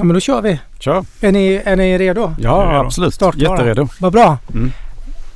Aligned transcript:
Ja, 0.00 0.04
men 0.04 0.14
då 0.14 0.20
kör 0.20 0.42
vi. 0.42 0.60
Kör! 0.78 1.04
Är 1.20 1.32
ni, 1.32 1.62
är 1.64 1.76
ni 1.76 1.98
redo? 1.98 2.34
Ja, 2.38 2.62
är 2.62 2.66
redo. 2.72 2.84
absolut. 2.84 3.14
Startklara. 3.14 3.56
Jätteredo. 3.58 3.88
Vad 4.00 4.12
bra. 4.12 4.38
Mm. 4.54 4.72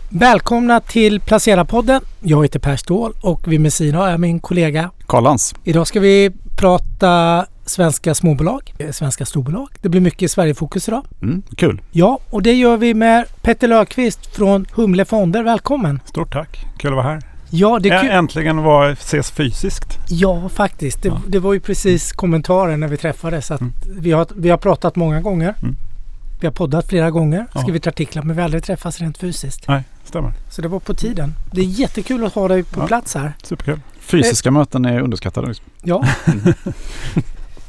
Välkomna 0.09 0.81
till 0.81 1.21
Placera-podden. 1.21 2.01
Jag 2.21 2.43
heter 2.43 2.59
Per 2.59 2.77
Ståhl 2.77 3.13
och 3.21 3.53
vid 3.53 3.61
min 3.61 3.71
sida 3.71 4.11
jag 4.11 4.21
min 4.21 4.41
kollega. 4.41 4.91
Karlans. 5.07 5.55
Idag 5.65 5.87
ska 5.87 6.01
vi 6.01 6.31
prata 6.57 7.47
svenska 7.65 8.15
småbolag, 8.15 8.75
eh, 8.79 8.91
svenska 8.91 9.27
storbolag. 9.27 9.69
Det 9.81 9.89
blir 9.89 10.01
mycket 10.01 10.31
Sverigefokus 10.31 10.89
idag. 10.89 11.05
Mm, 11.23 11.43
kul. 11.57 11.81
Ja, 11.91 12.19
och 12.31 12.43
det 12.43 12.53
gör 12.53 12.77
vi 12.77 12.95
med 12.95 13.25
Petter 13.43 13.69
Löfqvist 13.69 14.37
från 14.37 14.67
Humle 14.75 15.05
Fonder. 15.05 15.43
Välkommen! 15.43 16.01
Stort 16.05 16.33
tack. 16.33 16.67
Kul 16.79 16.91
att 16.91 16.97
vara 16.97 17.07
här. 17.07 17.32
Ja, 17.55 17.79
det 17.79 17.89
kul. 18.01 18.11
Äntligen 18.11 18.63
var, 18.63 18.91
ses 18.91 19.31
fysiskt. 19.31 19.99
Ja, 20.09 20.49
faktiskt. 20.49 21.03
Det, 21.03 21.09
Ja. 21.09 21.21
det 21.29 21.39
var 21.39 21.53
ju 21.53 21.61
precis 21.61 22.13
kommentaren 22.13 22.81
när 22.81 22.89
vi 22.89 22.97
träffades. 22.97 23.51
Att 23.51 23.61
Mm. 23.61 23.73
vi, 23.85 24.13
har, 24.13 24.27
vi 24.37 24.51
har 24.51 24.57
pratat 24.59 24.97
många 24.97 25.21
gånger. 25.21 25.55
Mm. 25.63 25.77
Vi 26.41 26.47
har 26.47 26.53
poddat 26.55 26.89
flera 26.89 27.11
gånger, 27.11 27.47
Ja. 27.55 27.61
skrivit 27.61 27.87
artiklar, 27.87 28.23
men 28.23 28.37
vi 28.37 28.43
har 28.43 28.45
aldrig 28.45 28.65
träffats 28.65 29.01
rent 29.01 29.19
fysiskt. 29.19 29.69
Nej, 29.69 29.83
stämmer. 30.05 30.33
Så 30.51 30.63
det 30.63 30.69
var 30.69 30.81
på 30.81 30.95
tiden. 30.95 31.35
Det 31.53 31.61
är 31.61 31.65
jättekul 31.65 32.25
att 32.25 32.35
ha 32.35 32.49
dig 32.49 32.63
på 32.65 32.81
Ja. 32.81 32.87
plats 32.87 33.15
här. 33.15 33.33
Superkul. 33.43 33.81
Fysiska 34.01 34.51
möten 34.51 34.85
är 34.85 35.01
underskattade. 35.01 35.47
liksom. 35.49 35.67
Ja. 35.83 36.05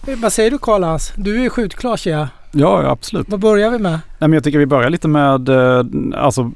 Eh, 0.07 0.15
Vad 0.19 0.33
säger 0.33 0.51
du 0.51 0.57
Karl-Hans? 0.57 1.13
Du 1.15 1.45
är 1.45 1.49
skjutklar 1.49 1.97
ser 1.97 2.11
jag. 2.11 2.27
Ja, 2.51 2.87
absolut. 2.89 3.29
Vad 3.29 3.39
börjar 3.39 3.69
vi 3.71 3.79
med? 3.79 3.91
Nej, 3.91 3.99
men 4.19 4.33
jag 4.33 4.43
tycker 4.43 4.59
vi 4.59 4.65
börjar 4.65 4.89
lite 4.89 5.07
med 5.07 5.49
eh, 5.49 5.85
alltså 6.15 6.51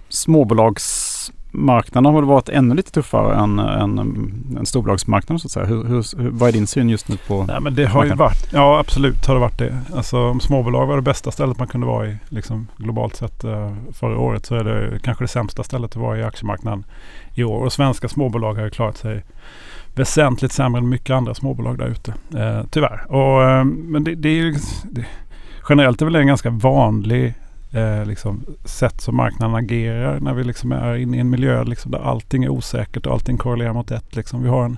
småbolagsmarknaden 1.51 2.05
har 2.05 2.21
väl 2.21 2.29
varit 2.29 2.49
ännu 2.49 2.75
lite 2.75 2.91
tuffare 2.91 3.35
än, 3.35 3.59
än, 3.59 3.99
än 4.57 4.65
storbolagsmarknaden 4.65 5.39
så 5.39 5.47
att 5.47 5.51
säga. 5.51 5.65
Hur, 5.65 5.83
hur, 5.83 6.29
vad 6.29 6.49
är 6.49 6.53
din 6.53 6.67
syn 6.67 6.89
just 6.89 7.09
nu 7.09 7.17
på? 7.27 7.43
Nej, 7.43 7.61
men 7.61 7.75
det 7.75 7.85
har 7.85 8.03
ju 8.03 8.09
Marknaden. 8.09 8.17
varit, 8.17 8.53
ja 8.53 8.79
absolut 8.79 9.25
har 9.25 9.33
det 9.33 9.39
varit 9.39 9.57
det. 9.57 9.77
Alltså 9.95 10.17
om 10.17 10.39
småbolag 10.39 10.87
var 10.87 10.95
det 10.95 11.01
bästa 11.01 11.31
stället 11.31 11.59
man 11.59 11.67
kunde 11.67 11.87
vara 11.87 12.07
i 12.07 12.17
liksom, 12.29 12.67
globalt 12.77 13.15
sett 13.15 13.43
eh, 13.43 13.73
förra 13.93 14.19
året 14.19 14.45
så 14.45 14.55
är 14.55 14.63
det 14.63 14.99
kanske 14.99 15.23
det 15.23 15.27
sämsta 15.27 15.63
stället 15.63 15.91
att 15.91 16.01
vara 16.01 16.17
i 16.17 16.23
aktiemarknaden 16.23 16.83
i 17.35 17.43
år. 17.43 17.65
Och 17.65 17.73
svenska 17.73 18.07
småbolag 18.07 18.55
har 18.55 18.63
ju 18.63 18.69
klarat 18.69 18.97
sig 18.97 19.23
väsentligt 19.95 20.51
sämre 20.51 20.79
än 20.79 20.89
mycket 20.89 21.15
andra 21.15 21.33
småbolag 21.33 21.77
där 21.77 21.87
ute. 21.87 22.13
Eh, 22.37 22.63
tyvärr. 22.69 23.05
Och, 23.11 23.43
eh, 23.43 23.63
men 23.63 24.03
det, 24.03 24.15
det 24.15 24.29
är 24.29 24.33
ju 24.33 24.55
det, 24.83 25.05
generellt 25.69 26.01
är 26.01 26.05
väl 26.05 26.15
en 26.15 26.27
ganska 26.27 26.49
vanlig 26.49 27.33
eh, 27.71 28.05
liksom, 28.05 28.45
sätt 28.65 29.01
som 29.01 29.15
marknaden 29.15 29.55
agerar 29.55 30.19
när 30.19 30.33
vi 30.33 30.43
liksom 30.43 30.71
är 30.71 30.95
inne 30.95 31.17
i 31.17 31.19
en 31.19 31.29
miljö 31.29 31.63
liksom, 31.63 31.91
där 31.91 31.99
allting 31.99 32.43
är 32.43 32.49
osäkert 32.49 33.05
och 33.05 33.13
allting 33.13 33.37
korrelerar 33.37 33.73
mot 33.73 33.91
ett. 33.91 34.15
Liksom. 34.15 34.43
Vi, 34.43 34.49
har 34.49 34.65
en, 34.65 34.77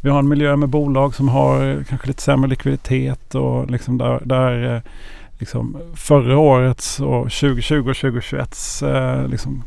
vi 0.00 0.10
har 0.10 0.18
en 0.18 0.28
miljö 0.28 0.56
med 0.56 0.68
bolag 0.68 1.14
som 1.14 1.28
har 1.28 1.68
eh, 1.68 1.84
kanske 1.84 2.06
lite 2.06 2.22
sämre 2.22 2.50
likviditet 2.50 3.34
och 3.34 3.70
liksom 3.70 3.98
där, 3.98 4.20
där 4.24 4.74
eh, 4.74 4.82
liksom, 5.38 5.76
förra 5.94 6.38
årets 6.38 7.00
och 7.00 7.22
2020 7.22 7.90
och 7.90 7.96
2021 7.96 8.56
eh, 8.82 9.26
liksom, 9.26 9.64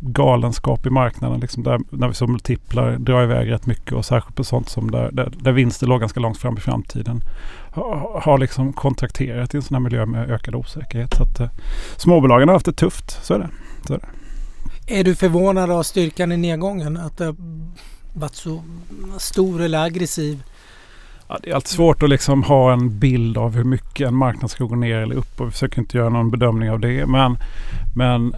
galenskap 0.00 0.86
i 0.86 0.90
marknaden. 0.90 1.40
Liksom 1.40 1.62
där, 1.62 1.80
när 1.90 2.08
vi 2.08 2.14
såg 2.14 2.28
multiplar 2.28 2.96
dra 2.98 3.22
iväg 3.22 3.50
rätt 3.50 3.66
mycket 3.66 3.92
och 3.92 4.04
särskilt 4.04 4.36
på 4.36 4.44
sånt 4.44 4.68
som 4.68 4.90
där, 4.90 5.10
där, 5.12 5.32
där 5.40 5.52
vinster 5.52 5.86
låg 5.86 6.00
ganska 6.00 6.20
långt 6.20 6.38
fram 6.38 6.56
i 6.56 6.60
framtiden. 6.60 7.24
Har, 7.70 8.20
har 8.24 8.38
liksom 8.38 8.72
kontrakterat 8.72 9.54
i 9.54 9.56
en 9.56 9.62
sån 9.62 9.74
här 9.74 9.80
miljö 9.80 10.06
med 10.06 10.30
ökad 10.30 10.54
osäkerhet. 10.54 11.14
Så 11.14 11.22
att, 11.22 11.40
eh, 11.40 11.48
småbolagen 11.96 12.48
har 12.48 12.54
haft 12.54 12.66
det 12.66 12.72
tufft, 12.72 13.24
så 13.24 13.34
är 13.34 13.38
det. 13.38 13.48
Är 14.86 15.04
du 15.04 15.14
förvånad 15.14 15.70
av 15.70 15.82
styrkan 15.82 16.32
i 16.32 16.36
nedgången? 16.36 16.96
Att 16.96 17.18
det 17.18 17.34
varit 18.14 18.34
så 18.34 18.62
stor 19.18 19.62
eller 19.62 19.84
aggressiv? 19.84 20.42
Ja, 21.28 21.38
det 21.42 21.50
är 21.50 21.54
alltid 21.54 21.68
svårt 21.68 22.02
att 22.02 22.10
liksom 22.10 22.42
ha 22.42 22.72
en 22.72 22.98
bild 22.98 23.38
av 23.38 23.54
hur 23.54 23.64
mycket 23.64 24.08
en 24.08 24.14
marknad 24.14 24.50
ska 24.50 24.64
gå 24.64 24.74
ner 24.74 24.96
eller 24.96 25.16
upp 25.16 25.40
och 25.40 25.46
vi 25.46 25.50
försöker 25.50 25.78
inte 25.78 25.98
göra 25.98 26.08
någon 26.08 26.30
bedömning 26.30 26.70
av 26.70 26.80
det. 26.80 27.06
Men, 27.06 27.38
men 27.96 28.34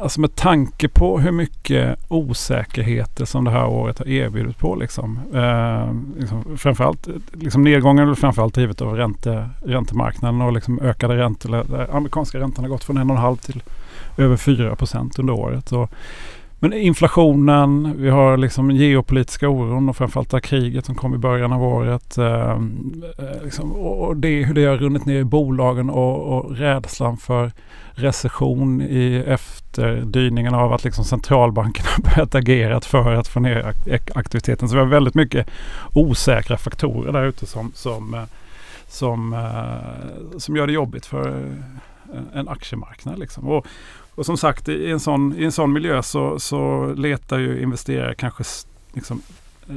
alltså 0.00 0.20
med 0.20 0.34
tanke 0.34 0.88
på 0.88 1.18
hur 1.18 1.32
mycket 1.32 1.98
osäkerheter 2.08 3.24
som 3.24 3.44
det 3.44 3.50
här 3.50 3.66
året 3.66 3.98
har 3.98 4.08
erbjudit 4.08 4.58
på. 4.58 4.74
Liksom, 4.74 5.20
eh, 5.34 6.20
liksom 6.20 6.58
framförallt, 6.58 7.08
liksom 7.32 7.62
nedgången 7.62 8.02
är 8.02 8.06
väl 8.06 8.16
framförallt 8.16 8.54
drivet 8.54 8.80
av 8.80 8.96
ränte, 8.96 9.50
räntemarknaden 9.64 10.40
och 10.40 10.52
liksom 10.52 10.80
ökade 10.80 11.16
räntor. 11.16 11.54
Eh, 11.54 11.94
amerikanska 11.94 12.38
räntan 12.38 12.64
har 12.64 12.68
gått 12.68 12.84
från 12.84 12.98
1,5 12.98 13.36
till 13.36 13.62
över 14.16 14.36
4 14.36 14.76
procent 14.76 15.18
under 15.18 15.32
året. 15.32 15.72
Och, 15.72 15.90
men 16.60 16.72
inflationen, 16.72 17.94
vi 17.96 18.10
har 18.10 18.36
liksom 18.36 18.70
geopolitiska 18.70 19.48
oron 19.48 19.88
och 19.88 19.96
framförallt 19.96 20.30
det 20.30 20.36
här 20.36 20.40
kriget 20.40 20.86
som 20.86 20.94
kom 20.94 21.14
i 21.14 21.18
början 21.18 21.52
av 21.52 21.62
året. 21.62 22.18
Ehm, 22.18 23.04
eh, 23.18 23.44
liksom, 23.44 23.72
och 23.72 24.16
det, 24.16 24.44
hur 24.44 24.54
det 24.54 24.64
har 24.64 24.76
runnit 24.76 25.06
ner 25.06 25.18
i 25.18 25.24
bolagen 25.24 25.90
och, 25.90 26.38
och 26.38 26.56
rädslan 26.56 27.16
för 27.16 27.52
recession 27.90 28.82
i 28.82 29.24
efterdyningen 29.26 30.54
av 30.54 30.72
att 30.72 30.84
liksom 30.84 31.04
centralbankerna 31.04 31.88
börjat 32.04 32.34
agera 32.34 32.80
för 32.80 33.12
att 33.12 33.28
få 33.28 33.40
ner 33.40 33.74
aktiviteten. 34.14 34.68
Så 34.68 34.74
vi 34.74 34.80
har 34.80 34.86
väldigt 34.86 35.14
mycket 35.14 35.50
osäkra 35.92 36.56
faktorer 36.56 37.12
där 37.12 37.24
ute 37.24 37.46
som, 37.46 37.72
som, 37.74 38.14
eh, 38.14 38.22
som, 38.88 39.32
eh, 39.32 40.38
som 40.38 40.56
gör 40.56 40.66
det 40.66 40.72
jobbigt 40.72 41.06
för 41.06 41.28
eh, 42.14 42.38
en 42.38 42.48
aktiemarknad. 42.48 43.18
Liksom. 43.18 43.48
Och, 43.48 43.66
och 44.18 44.26
som 44.26 44.36
sagt 44.36 44.68
i 44.68 44.90
en 44.90 45.00
sån, 45.00 45.34
i 45.38 45.44
en 45.44 45.52
sån 45.52 45.72
miljö 45.72 46.02
så, 46.02 46.38
så 46.38 46.92
letar 46.96 47.38
ju 47.38 47.62
investerare 47.62 48.14
kanske 48.14 48.44
liksom, 48.92 49.22
eh, 49.68 49.74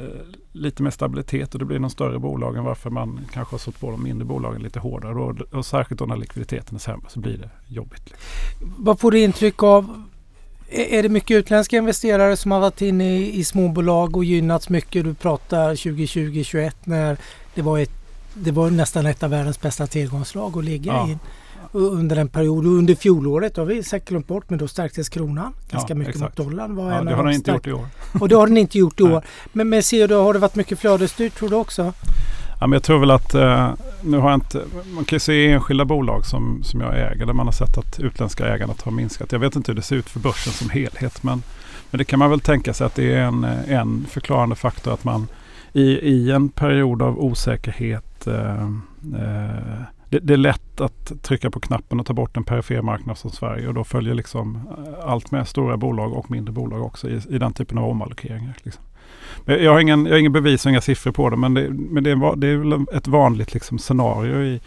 lite 0.52 0.82
mer 0.82 0.90
stabilitet 0.90 1.52
och 1.52 1.58
det 1.58 1.64
blir 1.64 1.78
de 1.78 1.90
större 1.90 2.18
bolagen 2.18 2.64
varför 2.64 2.90
man 2.90 3.20
kanske 3.32 3.54
har 3.54 3.58
sått 3.58 3.80
på 3.80 3.90
de 3.90 4.02
mindre 4.02 4.24
bolagen 4.24 4.62
lite 4.62 4.80
hårdare. 4.80 5.14
Och, 5.14 5.40
och 5.40 5.66
särskilt 5.66 5.98
då 5.98 6.04
när 6.04 6.16
likviditeten 6.16 6.74
är 6.74 6.80
sämre 6.80 7.06
så 7.08 7.20
blir 7.20 7.38
det 7.38 7.50
jobbigt. 7.68 8.14
Vad 8.78 9.00
får 9.00 9.10
du 9.10 9.20
intryck 9.20 9.62
av? 9.62 10.02
Är 10.68 10.98
är 10.98 11.02
det 11.02 11.08
mycket 11.08 11.34
utländska 11.34 11.76
investerare 11.76 12.36
som 12.36 12.50
har 12.50 12.60
varit 12.60 12.82
inne 12.82 13.18
i, 13.18 13.38
i 13.38 13.44
småbolag 13.44 14.16
och 14.16 14.24
gynnats 14.24 14.68
mycket? 14.68 15.04
Du 15.04 15.14
pratar 15.14 15.74
2020-2021 15.74 16.72
när 16.84 17.16
det 17.54 17.62
var, 17.62 17.78
ett, 17.78 17.92
det 18.34 18.50
var 18.50 18.70
nästan 18.70 19.06
ett 19.06 19.22
av 19.22 19.30
världens 19.30 19.60
bästa 19.60 19.86
tillgångslag 19.86 20.58
att 20.58 20.64
ligga 20.64 20.92
Ja. 20.92 21.08
i 21.10 21.18
under 21.72 22.16
en 22.16 22.28
period. 22.28 22.66
Och 22.66 22.72
under 22.72 22.94
fjolåret 22.94 23.56
har 23.56 23.64
vi 23.64 23.82
säkert 23.82 24.08
glömt 24.08 24.26
bort 24.26 24.50
men 24.50 24.58
då 24.58 24.68
stärktes 24.68 25.08
kronan 25.08 25.52
ganska 25.70 25.92
Ja, 25.92 25.98
mycket 25.98 26.14
exakt. 26.14 26.38
mot 26.38 26.46
dollarn. 26.46 26.76
Var 26.76 26.90
Ja, 26.90 26.98
en 26.98 27.04
det 27.04 27.10
har 27.14 27.22
de 27.22 27.26
den 27.26 27.34
inte 27.34 27.50
gjort 27.50 27.66
i 27.66 27.72
år. 27.72 27.86
Och 28.20 28.28
det 28.28 28.34
har 28.34 28.46
den 28.46 28.56
inte 28.56 28.78
gjort 28.78 29.00
i 29.00 29.02
år. 29.02 29.22
Men, 29.52 29.68
men 29.68 29.82
ser 29.82 30.08
du, 30.08 30.14
har 30.14 30.32
det 30.32 30.38
varit 30.38 30.54
mycket 30.56 30.78
flödesstyrt 30.78 31.34
tror 31.34 31.48
du 31.48 31.56
också? 31.56 31.92
Ja, 32.60 32.66
men 32.66 32.72
jag 32.72 32.82
tror 32.82 32.98
väl 32.98 33.10
att 33.10 33.34
eh, 33.34 33.70
nu 34.02 34.16
har 34.18 34.30
jag 34.30 34.36
inte, 34.36 34.62
man 34.94 35.04
kan 35.04 35.16
ju 35.16 35.20
se 35.20 35.48
enskilda 35.50 35.84
bolag 35.84 36.26
som, 36.26 36.62
som 36.62 36.80
jag 36.80 36.98
äger 37.12 37.26
där 37.26 37.32
man 37.32 37.46
har 37.46 37.52
sett 37.52 37.78
att 37.78 38.00
utländska 38.00 38.54
ägandet 38.54 38.82
har 38.82 38.92
minskat. 38.92 39.32
Jag 39.32 39.38
vet 39.38 39.56
inte 39.56 39.72
hur 39.72 39.76
det 39.76 39.82
ser 39.82 39.96
ut 39.96 40.08
för 40.10 40.20
börsen 40.20 40.52
som 40.52 40.70
helhet 40.70 41.22
men, 41.22 41.42
men 41.90 41.98
det 41.98 42.04
kan 42.04 42.18
man 42.18 42.30
väl 42.30 42.40
tänka 42.40 42.74
sig 42.74 42.86
att 42.86 42.94
det 42.94 43.14
är 43.14 43.20
en, 43.22 43.44
en 43.68 44.06
förklarande 44.10 44.54
faktor 44.56 44.92
att 44.92 45.04
man 45.04 45.26
i, 45.72 45.82
i 45.82 46.30
en 46.30 46.48
period 46.48 47.02
av 47.02 47.18
osäkerhet 47.20 48.26
eh, 48.26 48.62
eh, 49.14 49.82
det, 50.12 50.18
det 50.18 50.32
är 50.32 50.36
lätt 50.36 50.80
att 50.80 51.12
trycka 51.22 51.50
på 51.50 51.60
knappen 51.60 52.00
och 52.00 52.06
ta 52.06 52.12
bort 52.12 52.36
en 52.36 52.44
perifer 52.44 52.82
marknad 52.82 53.18
som 53.18 53.30
Sverige 53.30 53.68
och 53.68 53.74
då 53.74 53.84
följer 53.84 54.14
liksom 54.14 54.56
eh, 54.78 55.10
allt 55.10 55.30
med 55.30 55.48
stora 55.48 55.76
bolag 55.76 56.12
och 56.12 56.30
mindre 56.30 56.52
bolag 56.52 56.82
också 56.82 57.08
i, 57.10 57.20
i 57.30 57.38
den 57.38 57.52
typen 57.52 57.78
av 57.78 57.84
omallokeringar. 57.84 58.54
Liksom. 58.62 58.82
Men 59.44 59.64
Jag 59.64 59.72
har, 59.72 59.80
ingen, 59.80 60.06
jag 60.06 60.12
har 60.12 60.18
ingen 60.18 60.32
bevis 60.32 60.64
och 60.66 60.70
inga 60.70 60.80
siffror 60.80 61.12
på 61.12 61.30
det 61.30 61.36
men 61.36 61.54
det, 61.54 61.68
men 61.70 62.04
det, 62.04 62.10
är, 62.10 62.36
det 62.36 62.46
är 62.46 62.56
väl 62.56 62.84
ett 62.94 63.06
vanligt 63.08 63.54
liksom, 63.54 63.78
scenario 63.78 64.42
i, 64.42 64.60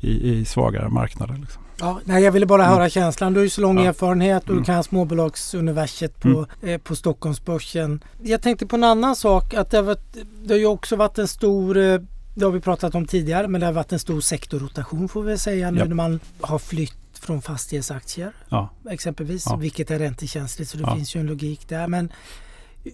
i, 0.00 0.32
i 0.32 0.44
svagare 0.44 0.88
marknader. 0.88 1.36
Liksom. 1.40 1.62
Ja, 1.80 2.00
nej, 2.04 2.22
jag 2.24 2.32
ville 2.32 2.46
bara 2.46 2.64
Mm. 2.64 2.74
höra 2.74 2.88
känslan. 2.88 3.32
Du 3.32 3.40
har 3.40 3.44
ju 3.44 3.50
så 3.50 3.60
lång 3.60 3.78
Ja. 3.78 3.84
erfarenhet 3.84 4.42
och 4.42 4.50
Mm. 4.50 4.62
du 4.62 4.66
kan 4.66 4.84
småbolagsuniverset 4.84 6.20
på, 6.20 6.28
Mm. 6.28 6.46
eh, 6.74 6.78
på 6.78 6.96
Stockholmsbörsen. 6.96 8.04
Jag 8.22 8.42
tänkte 8.42 8.66
på 8.66 8.76
en 8.76 8.84
annan 8.84 9.16
sak. 9.16 9.54
Att 9.54 9.70
det, 9.70 9.76
har 9.76 9.84
varit, 9.84 10.16
det 10.44 10.54
har 10.54 10.58
ju 10.58 10.66
också 10.66 10.96
varit 10.96 11.18
en 11.18 11.28
stor, 11.28 11.76
eh, 11.76 11.98
det 12.34 12.44
har 12.44 12.52
vi 12.52 12.60
pratat 12.60 12.94
om 12.94 13.06
tidigare, 13.06 13.48
men 13.48 13.60
det 13.60 13.66
har 13.66 13.72
varit 13.72 13.92
en 13.92 13.98
stor 13.98 14.20
sektorrotation 14.20 15.08
får 15.08 15.22
vi 15.22 15.38
säga 15.38 15.70
nu 15.70 15.78
Ja. 15.78 15.84
när 15.84 15.94
man 15.94 16.20
har 16.40 16.58
flytt 16.58 16.94
från 17.20 17.42
fastighetsaktier 17.42 18.32
Ja. 18.48 18.70
exempelvis, 18.90 19.44
Ja. 19.46 19.56
vilket 19.56 19.90
är 19.90 19.98
räntekänsligt 19.98 20.70
så 20.70 20.76
det 20.76 20.82
Ja. 20.86 20.96
finns 20.96 21.16
ju 21.16 21.20
en 21.20 21.26
logik 21.26 21.68
där. 21.68 21.88
Men 21.88 22.12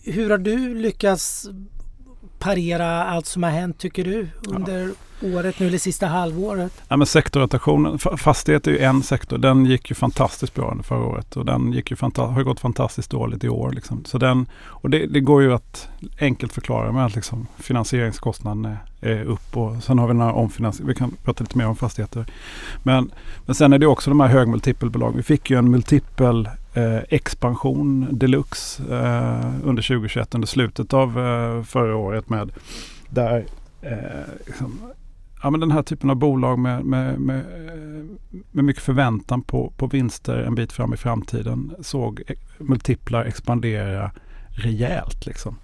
hur 0.04 0.30
har 0.30 0.38
du 0.38 0.74
lyckats 0.74 1.46
parera 2.38 3.04
allt 3.04 3.26
som 3.26 3.42
har 3.42 3.50
hänt 3.50 3.78
tycker 3.78 4.04
du 4.04 4.28
under 4.48 4.90
året 5.22 5.60
nu 5.60 5.66
eller 5.66 5.78
sista 5.78 6.06
halvåret? 6.06 6.82
Ja, 6.88 6.96
men 6.96 7.06
sektorrotationen, 7.06 7.98
fastighet 7.98 8.66
är 8.66 8.70
ju 8.70 8.78
en 8.78 9.02
sektor. 9.02 9.38
Den 9.38 9.64
gick 9.64 9.90
ju 9.90 9.94
fantastiskt 9.94 10.54
bra 10.54 10.70
under 10.70 10.84
förra 10.84 11.04
året 11.04 11.36
och 11.36 11.44
den 11.44 11.72
gick 11.72 11.90
ju 11.90 11.96
har 12.00 12.42
gått 12.42 12.60
fantastiskt 12.60 13.10
dåligt 13.10 13.44
i 13.44 13.48
år. 13.48 13.70
Liksom. 13.70 14.04
Så 14.04 14.18
den, 14.18 14.46
och 14.64 14.90
det, 14.90 15.06
det 15.06 15.20
går 15.20 15.42
ju 15.42 15.52
att 15.52 15.88
enkelt 16.20 16.52
förklara 16.52 16.92
med 16.92 17.06
att 17.06 17.14
liksom 17.14 17.46
finansieringskostnaden 17.58 18.64
är, 18.64 18.78
är 19.00 19.24
upp 19.24 19.56
och 19.56 19.82
sen 19.82 19.98
har 19.98 20.06
vi 20.06 20.12
den 20.12 20.22
här 20.22 20.32
omfinansieringen. 20.32 20.88
Vi 20.88 20.98
kan 20.98 21.16
prata 21.24 21.44
lite 21.44 21.58
mer 21.58 21.66
om 21.66 21.76
fastigheter. 21.76 22.26
Men, 22.82 23.10
men 23.46 23.54
sen 23.54 23.72
är 23.72 23.78
det 23.78 23.86
också 23.86 24.10
de 24.10 24.20
här 24.20 24.28
högmultipelbolagen. 24.28 25.16
Vi 25.16 25.22
fick 25.22 25.50
ju 25.50 25.58
en 25.58 25.70
multipel 25.70 26.48
eh, 26.74 27.00
expansion 27.08 28.08
deluxe 28.10 28.82
eh, 28.82 29.50
under 29.64 29.82
2021 29.82 30.34
under 30.34 30.48
slutet 30.48 30.94
av 30.94 31.18
eh, 31.18 31.62
förra 31.62 31.96
året 31.96 32.28
med 32.28 32.50
där 33.08 33.44
eh, 33.82 33.98
liksom, 34.46 34.80
ja, 35.42 35.50
men 35.50 35.60
den 35.60 35.70
här 35.70 35.82
typen 35.82 36.10
av 36.10 36.16
bolag 36.16 36.58
med, 36.58 36.84
med, 36.84 37.20
med, 37.20 37.38
eh, 37.38 38.04
med 38.50 38.64
mycket 38.64 38.82
förväntan 38.82 39.42
på, 39.42 39.72
på 39.76 39.86
vinster 39.86 40.36
en 40.36 40.54
bit 40.54 40.72
fram 40.72 40.94
i 40.94 40.96
framtiden 40.96 41.74
såg 41.80 42.22
multiplar 42.58 43.24
expandera 43.24 44.10
rejält. 44.48 45.26
Liksom. 45.26 45.56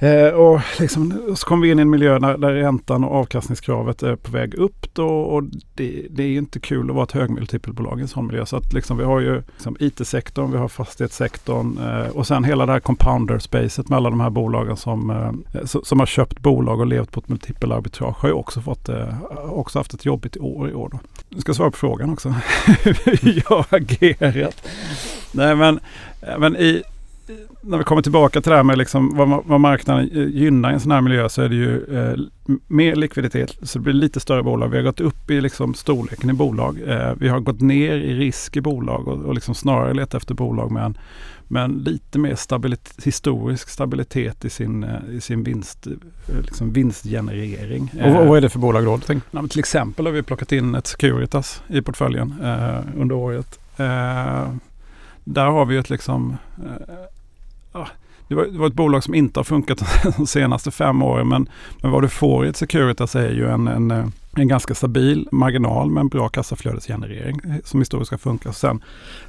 Eh, 0.00 0.28
och, 0.28 0.60
liksom, 0.80 1.34
så 1.36 1.46
kommer 1.46 1.66
vi 1.66 1.72
in 1.72 1.78
i 1.78 1.82
en 1.82 1.90
miljö 1.90 2.18
där, 2.18 2.38
där 2.38 2.52
räntan 2.52 3.04
och 3.04 3.14
avkastningskravet 3.14 4.02
är 4.02 4.16
på 4.16 4.30
väg 4.30 4.54
upp. 4.54 4.94
Då, 4.94 5.08
och 5.08 5.42
det, 5.74 6.06
det 6.10 6.22
är 6.22 6.38
inte 6.38 6.60
kul 6.60 6.90
att 6.90 6.96
vara 6.96 7.04
ett 7.04 7.12
högmultipelbolag 7.12 7.98
i 7.98 8.02
en 8.02 8.08
sån 8.08 8.26
miljö. 8.26 8.46
Så 8.46 8.56
att, 8.56 8.72
liksom, 8.72 8.98
vi 8.98 9.04
har 9.04 9.20
ju 9.20 9.42
liksom, 9.54 9.76
IT-sektorn, 9.80 10.52
vi 10.52 10.58
har 10.58 10.68
fastighetssektorn 10.68 11.78
eh, 11.78 12.08
och 12.08 12.26
sen 12.26 12.44
hela 12.44 12.66
det 12.66 12.72
här 12.72 12.80
compounder-spacet 12.80 13.88
med 13.88 13.96
alla 13.96 14.10
de 14.10 14.20
här 14.20 14.30
bolagen 14.30 14.76
som, 14.76 15.10
eh, 15.10 15.64
som 15.64 16.00
har 16.00 16.06
köpt 16.06 16.40
bolag 16.40 16.80
och 16.80 16.86
levt 16.86 17.12
på 17.12 17.20
ett 17.20 17.28
multipelarbitrage 17.28 18.16
har 18.18 18.28
ju 18.28 18.34
också, 18.34 18.60
fått, 18.60 18.88
eh, 18.88 19.22
också 19.50 19.78
haft 19.78 19.94
ett 19.94 20.04
jobbigt 20.04 20.36
år 20.36 20.70
i 20.70 20.74
år. 20.74 20.88
Då. 20.92 20.98
Jag 21.28 21.40
ska 21.40 21.54
svara 21.54 21.70
på 21.70 21.76
frågan 21.76 22.10
också. 22.10 22.28
Hur 22.84 23.42
jag 23.48 23.56
har 23.56 23.66
agerat. 23.70 24.68
Nej 25.32 25.56
men, 25.56 25.80
men 26.38 26.56
i 26.56 26.82
när 27.60 27.78
vi 27.78 27.84
kommer 27.84 28.02
tillbaka 28.02 28.40
till 28.40 28.50
det 28.50 28.56
här 28.56 28.64
med 28.64 28.78
liksom 28.78 29.16
vad, 29.16 29.44
vad 29.44 29.60
marknaden 29.60 30.08
gynnar 30.12 30.70
i 30.70 30.74
en 30.74 30.80
sån 30.80 30.92
här 30.92 31.00
miljö 31.00 31.28
så 31.28 31.42
är 31.42 31.48
det 31.48 31.54
ju 31.54 31.96
eh, 31.96 32.16
mer 32.66 32.96
likviditet, 32.96 33.56
så 33.62 33.78
det 33.78 33.82
blir 33.82 33.92
lite 33.92 34.20
större 34.20 34.42
bolag. 34.42 34.68
Vi 34.68 34.76
har 34.76 34.84
gått 34.84 35.00
upp 35.00 35.30
i 35.30 35.40
liksom 35.40 35.74
storleken 35.74 36.30
i 36.30 36.32
bolag. 36.32 36.80
Eh, 36.86 37.12
vi 37.18 37.28
har 37.28 37.40
gått 37.40 37.60
ner 37.60 37.96
i 37.96 38.14
risk 38.14 38.56
i 38.56 38.60
bolag 38.60 39.08
och, 39.08 39.24
och 39.24 39.34
liksom 39.34 39.54
snarare 39.54 39.94
letat 39.94 40.14
efter 40.14 40.34
bolag 40.34 40.70
med 40.70 40.84
en, 40.84 40.98
med 41.48 41.64
en 41.64 41.72
lite 41.72 42.18
mer 42.18 42.34
stabilit, 42.34 42.94
historisk 43.04 43.68
stabilitet 43.68 44.44
i 44.44 44.50
sin, 44.50 44.84
eh, 44.84 45.10
i 45.10 45.20
sin 45.20 45.42
vinst, 45.42 45.86
eh, 45.86 45.92
liksom 46.42 46.72
vinstgenerering. 46.72 47.90
Och, 48.04 48.20
och 48.20 48.26
vad 48.26 48.36
är 48.36 48.40
det 48.40 48.48
för 48.48 48.58
bolag 48.58 48.84
då? 48.84 49.00
Ja, 49.30 49.46
till 49.46 49.58
exempel 49.58 50.06
har 50.06 50.12
vi 50.12 50.22
plockat 50.22 50.52
in 50.52 50.74
ett 50.74 50.86
Securitas 50.86 51.62
i 51.68 51.82
portföljen 51.82 52.34
eh, 52.42 53.00
under 53.00 53.14
året. 53.14 53.58
Eh, 53.76 54.52
där 55.24 55.46
har 55.46 55.64
vi 55.64 55.76
ett 55.76 55.90
liksom 55.90 56.36
det 58.28 58.34
var, 58.34 58.44
det 58.44 58.58
var, 58.58 58.66
ett 58.66 58.74
bolag 58.74 59.04
som 59.04 59.14
inte 59.14 59.38
har 59.38 59.44
funkat 59.44 59.82
de 60.16 60.26
senaste 60.26 60.70
fem 60.70 61.02
åren. 61.02 61.28
Men, 61.28 61.48
men 61.82 61.90
vad 61.90 62.02
du 62.02 62.08
får 62.08 62.46
i 62.46 62.48
ett 62.48 62.56
Securitas 62.56 63.16
är 63.16 63.30
ju 63.30 63.48
en, 63.48 63.68
en, 63.68 63.90
eh, 63.90 64.06
en 64.36 64.48
ganska 64.48 64.74
stabil 64.74 65.28
marginal 65.32 65.90
med 65.90 66.00
en 66.00 66.08
bra 66.08 66.28
kassaflödesgenerering 66.28 67.40
eh, 67.44 67.54
som 67.64 67.80
historiskt 67.80 68.06
ska 68.06 68.18
funka. 68.18 68.52
Sen, 68.52 68.82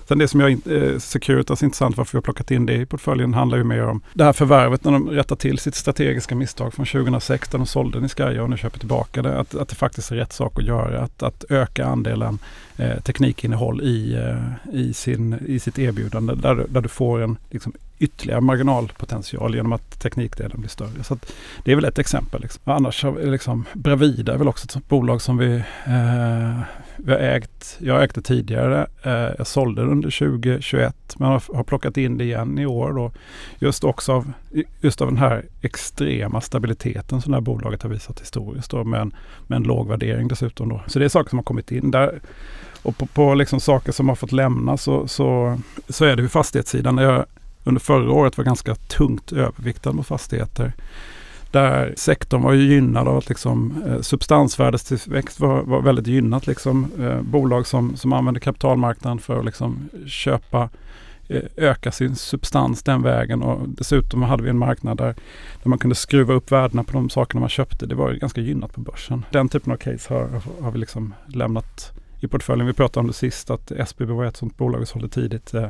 sen 0.07 0.17
det 0.17 0.27
som 0.27 0.39
jag, 0.39 0.51
eh, 0.51 0.97
Securitas 0.97 1.61
är 1.61 1.65
intressant 1.65 1.97
varför 1.97 2.11
vi 2.11 2.17
har 2.17 2.21
plockat 2.21 2.51
in 2.51 2.65
det 2.65 2.75
i 2.75 2.85
portföljen 2.85 3.33
handlar 3.33 3.57
ju 3.57 3.63
mer 3.63 3.83
om 3.83 4.01
det 4.13 4.23
här 4.23 4.33
förvärvet 4.33 4.83
när 4.83 4.91
de 4.91 5.09
rättar 5.09 5.35
till 5.35 5.59
sitt 5.59 5.75
strategiska 5.75 6.35
misstag 6.35 6.73
från 6.73 6.85
2006 6.85 7.49
där 7.49 7.57
de 7.57 7.67
sålde 7.67 7.99
Niscaya 7.99 8.43
och 8.43 8.49
nu 8.49 8.57
köper 8.57 8.79
tillbaka 8.79 9.21
det. 9.21 9.39
Att, 9.39 9.55
att 9.55 9.69
det 9.69 9.75
faktiskt 9.75 10.11
är 10.11 10.15
rätt 10.15 10.33
sak 10.33 10.59
att 10.59 10.65
göra. 10.65 11.01
Att, 11.01 11.23
att 11.23 11.45
öka 11.49 11.85
andelen 11.85 12.39
eh, 12.77 12.99
teknikinnehåll 12.99 13.81
i, 13.81 14.13
eh, 14.15 14.75
i, 14.79 14.93
sin, 14.93 15.35
i 15.45 15.59
sitt 15.59 15.79
erbjudande 15.79 16.35
där, 16.35 16.65
där 16.69 16.81
du 16.81 16.89
får 16.89 17.21
en 17.21 17.37
liksom, 17.49 17.73
ytterligare 17.99 18.41
marginalpotential 18.41 19.55
genom 19.55 19.73
att 19.73 19.99
teknikdelen 19.99 20.59
blir 20.59 20.69
större. 20.69 21.03
Så 21.03 21.17
det 21.63 21.71
är 21.71 21.75
väl 21.75 21.85
ett 21.85 21.99
exempel. 21.99 22.41
Liksom. 22.41 22.61
Annars 22.73 23.03
har 23.03 23.31
liksom, 23.31 23.65
Bravida 23.73 24.33
är 24.33 24.37
väl 24.37 24.47
också 24.47 24.77
ett 24.77 24.89
bolag 24.89 25.21
som 25.21 25.37
vi, 25.37 25.55
eh, 25.85 26.59
vi 26.97 27.11
har 27.11 27.19
ägt. 27.19 27.77
Jag 27.79 28.03
ägde 28.03 28.21
tidigare. 28.21 28.87
Eh, 29.03 29.11
jag 29.37 29.47
sålde 29.47 29.81
det 29.81 29.87
under 29.87 30.09
2021 30.09 31.15
men 31.17 31.27
har, 31.27 31.55
har 31.55 31.63
plockat 31.63 31.97
in 31.97 32.17
det 32.17 32.23
igen 32.23 32.59
i 32.59 32.65
år. 32.65 32.93
Då. 32.93 33.11
Just 33.59 33.83
också 33.83 34.13
av, 34.13 34.31
just 34.81 35.01
av 35.01 35.07
den 35.07 35.17
här 35.17 35.45
extrema 35.61 36.41
stabiliteten 36.41 37.21
som 37.21 37.31
det 37.31 37.35
här 37.35 37.41
bolaget 37.41 37.83
har 37.83 37.89
visat 37.89 38.21
historiskt. 38.21 38.71
Då, 38.71 38.83
med, 38.83 39.01
en, 39.01 39.15
med 39.47 39.57
en 39.57 39.63
låg 39.63 39.87
värdering 39.87 40.27
dessutom. 40.27 40.69
Då. 40.69 40.81
Så 40.87 40.99
det 40.99 41.05
är 41.05 41.09
saker 41.09 41.29
som 41.29 41.39
har 41.39 41.43
kommit 41.43 41.71
in. 41.71 41.91
där 41.91 42.19
och 42.81 42.97
på, 42.97 43.05
på 43.05 43.33
liksom 43.33 43.59
saker 43.59 43.91
som 43.91 44.09
har 44.09 44.15
fått 44.15 44.31
lämna 44.31 44.77
så, 44.77 45.07
så, 45.07 45.59
så 45.89 46.05
är 46.05 46.15
det 46.15 46.21
ju 46.21 46.29
fastighetssidan. 46.29 46.97
Jag 46.97 47.25
under 47.69 47.81
förra 47.81 48.11
året 48.11 48.37
var 48.37 48.45
ganska 48.45 48.75
tungt 48.75 49.31
överviktad 49.31 49.91
mot 49.91 50.07
fastigheter. 50.07 50.73
Där 51.51 51.93
sektorn 51.97 52.41
var 52.41 52.53
ju 52.53 52.63
gynnad 52.63 53.07
av 53.07 53.17
att 53.17 53.29
liksom, 53.29 53.83
eh, 53.87 54.01
substansvärdestillväxt 54.01 55.39
var, 55.39 55.61
var 55.61 55.81
väldigt 55.81 56.07
gynnat. 56.07 56.47
Liksom, 56.47 56.91
eh, 56.99 57.21
bolag 57.21 57.67
som, 57.67 57.97
som 57.97 58.13
använder 58.13 58.41
kapitalmarknaden 58.41 59.19
för 59.19 59.39
att 59.39 59.45
liksom, 59.45 59.89
köpa 60.07 60.69
eh, 61.27 61.41
öka 61.57 61.91
sin 61.91 62.15
substans 62.15 62.83
den 62.83 63.01
vägen 63.01 63.43
och 63.43 63.69
dessutom 63.69 64.21
hade 64.21 64.43
vi 64.43 64.49
en 64.49 64.57
marknad 64.57 64.97
där, 64.97 65.15
där 65.63 65.69
man 65.69 65.79
kunde 65.79 65.95
skruva 65.95 66.33
upp 66.33 66.51
värdena 66.51 66.83
på 66.83 66.93
de 66.93 67.09
sakerna 67.09 67.39
man 67.39 67.49
köpte. 67.49 67.85
Det 67.85 67.95
var 67.95 68.13
ganska 68.13 68.41
gynnat 68.41 68.73
på 68.73 68.81
börsen. 68.81 69.25
Den 69.31 69.49
typen 69.49 69.73
av 69.73 69.77
case 69.77 70.13
har, 70.13 70.29
har 70.61 70.71
vi 70.71 70.79
liksom 70.79 71.13
lämnat 71.27 71.91
i 72.19 72.27
portföljen. 72.27 72.67
Vi 72.67 72.73
pratade 72.73 72.99
om 72.99 73.07
det 73.07 73.13
sist 73.13 73.49
att 73.49 73.71
SBB 73.71 74.11
var 74.13 74.25
ett 74.25 74.37
sådant 74.37 74.57
bolag 74.57 74.79
vi 74.79 74.85
sålde 74.85 75.09
tidigt. 75.09 75.53
Eh, 75.53 75.69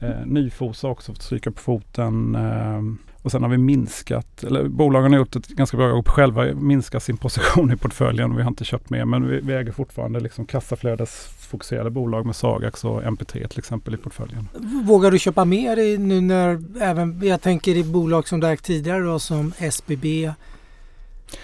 Eh, 0.00 0.26
Nyfosa 0.26 0.88
också 0.88 1.12
fått 1.12 1.22
stryka 1.22 1.50
på 1.50 1.60
foten. 1.60 2.34
Eh, 2.34 2.82
och 3.22 3.32
sen 3.32 3.42
har 3.42 3.50
vi 3.50 3.58
minskat, 3.58 4.44
eller 4.44 4.68
bolagen 4.68 5.12
har 5.12 5.18
gjort 5.18 5.36
ett 5.36 5.48
ganska 5.48 5.76
bra 5.76 5.88
jobb 5.88 6.08
själva, 6.08 6.54
minska 6.54 7.00
sin 7.00 7.16
position 7.16 7.72
i 7.72 7.76
portföljen. 7.76 8.36
Vi 8.36 8.42
har 8.42 8.50
inte 8.50 8.64
köpt 8.64 8.90
mer 8.90 9.04
men 9.04 9.28
vi, 9.28 9.40
vi 9.40 9.54
äger 9.54 9.72
fortfarande 9.72 10.20
liksom 10.20 10.46
kassaflödesfokuserade 10.46 11.90
bolag 11.90 12.26
med 12.26 12.36
Sagax 12.36 12.84
och 12.84 13.02
MP3 13.02 13.48
till 13.48 13.58
exempel 13.58 13.94
i 13.94 13.96
portföljen. 13.96 14.48
Vågar 14.84 15.10
du 15.10 15.18
köpa 15.18 15.44
mer 15.44 15.76
i, 15.76 15.98
nu 15.98 16.20
när 16.20 16.62
även, 16.80 17.20
jag 17.22 17.42
tänker 17.42 17.76
i 17.76 17.84
bolag 17.84 18.28
som 18.28 18.40
du 18.40 18.46
ägt 18.46 18.64
tidigare 18.64 19.00
då 19.00 19.18
som 19.18 19.52
SBB 19.58 20.32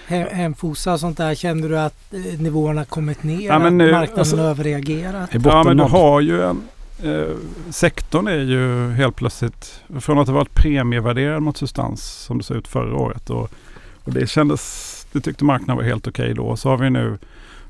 Hemfosa 0.06 0.92
och 0.92 1.00
sånt 1.00 1.16
där, 1.16 1.34
kände 1.34 1.68
du 1.68 1.78
att 1.78 2.14
eh, 2.14 2.40
nivåerna 2.40 2.84
kommit 2.84 3.22
ner? 3.22 3.46
Ja, 3.46 3.58
men 3.58 3.78
nu, 3.78 3.92
marknaden 3.92 4.18
alltså, 4.18 4.36
överreagerat? 4.36 5.30
Ja 5.32 5.64
men 5.64 5.76
du 5.76 5.82
har 5.82 6.20
ju 6.20 6.42
en, 6.42 6.62
eh, 7.02 7.36
sektorn 7.70 8.26
är 8.26 8.38
ju 8.38 8.90
helt 8.90 9.16
plötsligt, 9.16 9.82
från 10.00 10.18
att 10.18 10.28
ha 10.28 10.34
varit 10.34 10.54
premievärderad 10.54 11.42
mot 11.42 11.56
substans 11.56 12.02
som 12.02 12.38
det 12.38 12.44
såg 12.44 12.56
ut 12.56 12.68
förra 12.68 12.96
året. 12.96 13.30
Och, 13.30 13.50
och 14.04 14.12
det 14.12 14.26
kändes, 14.26 15.06
det 15.12 15.20
tyckte 15.20 15.44
marknaden 15.44 15.76
var 15.76 15.84
helt 15.84 16.06
okej 16.06 16.32
okay 16.32 16.34
då. 16.34 16.56
Så 16.56 16.68
har 16.68 16.78
vi 16.78 16.90
nu 16.90 17.18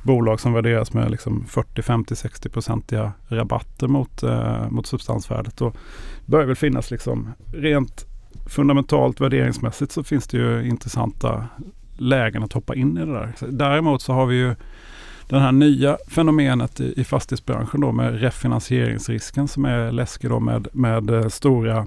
bolag 0.03 0.41
som 0.41 0.53
värderas 0.53 0.93
med 0.93 1.11
liksom 1.11 1.47
40, 1.47 1.83
50, 1.83 2.17
60 2.17 2.49
procentiga 2.49 3.13
rabatter 3.29 3.89
mot, 3.89 4.23
eh, 4.23 4.71
mot 4.71 4.87
substansvärdet. 4.87 5.61
Och 5.61 5.77
det 6.27 6.31
börjar 6.31 6.47
väl 6.47 6.57
finnas 6.57 6.91
liksom 6.91 7.33
rent 7.53 8.07
fundamentalt 8.47 9.21
värderingsmässigt 9.21 9.93
så 9.93 10.05
finns 10.05 10.27
det 10.27 10.37
ju 10.37 10.69
intressanta 10.69 11.47
lägen 11.97 12.43
att 12.43 12.53
hoppa 12.53 12.75
in 12.75 12.99
i 12.99 13.01
det 13.01 13.13
där. 13.13 13.35
Däremot 13.41 14.03
så 14.03 14.13
har 14.13 14.27
vi 14.27 14.37
ju 14.37 14.55
det 15.29 15.39
här 15.41 15.53
nya 15.53 15.99
fenomenet 16.09 16.81
i, 16.81 17.01
i 17.01 17.05
fastighetsbranschen 17.05 17.81
då 17.81 17.93
med 17.93 18.21
refinansieringsrisken 18.21 19.49
som 19.49 19.65
är 19.65 19.93
läskig 19.93 20.31
då 20.31 20.41
med, 20.41 20.69
med 20.73 21.11
eh, 21.11 21.29
stora 21.29 21.87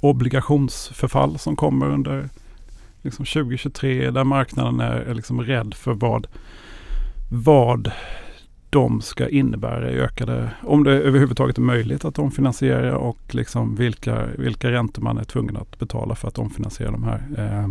obligationsförfall 0.00 1.38
som 1.38 1.56
kommer 1.56 1.90
under 1.90 2.28
liksom 3.02 3.24
2023 3.24 4.10
där 4.10 4.24
marknaden 4.24 4.80
är, 4.80 4.96
är 4.96 5.14
liksom 5.14 5.42
rädd 5.42 5.74
för 5.74 5.92
vad, 5.92 6.26
vad 7.30 7.92
de 8.70 9.00
ska 9.00 9.28
innebära 9.28 9.90
i 9.90 9.94
ökade, 9.94 10.50
om 10.62 10.84
det 10.84 10.90
överhuvudtaget 10.90 11.58
är 11.58 11.62
möjligt 11.62 12.04
att 12.04 12.18
omfinansiera 12.18 12.96
och 12.96 13.18
liksom 13.34 13.76
vilka, 13.76 14.26
vilka 14.38 14.70
räntor 14.70 15.02
man 15.02 15.18
är 15.18 15.24
tvungen 15.24 15.56
att 15.56 15.78
betala 15.78 16.14
för 16.14 16.28
att 16.28 16.38
omfinansiera 16.38 16.90
de 16.90 17.04
här 17.04 17.22
eh, 17.38 17.64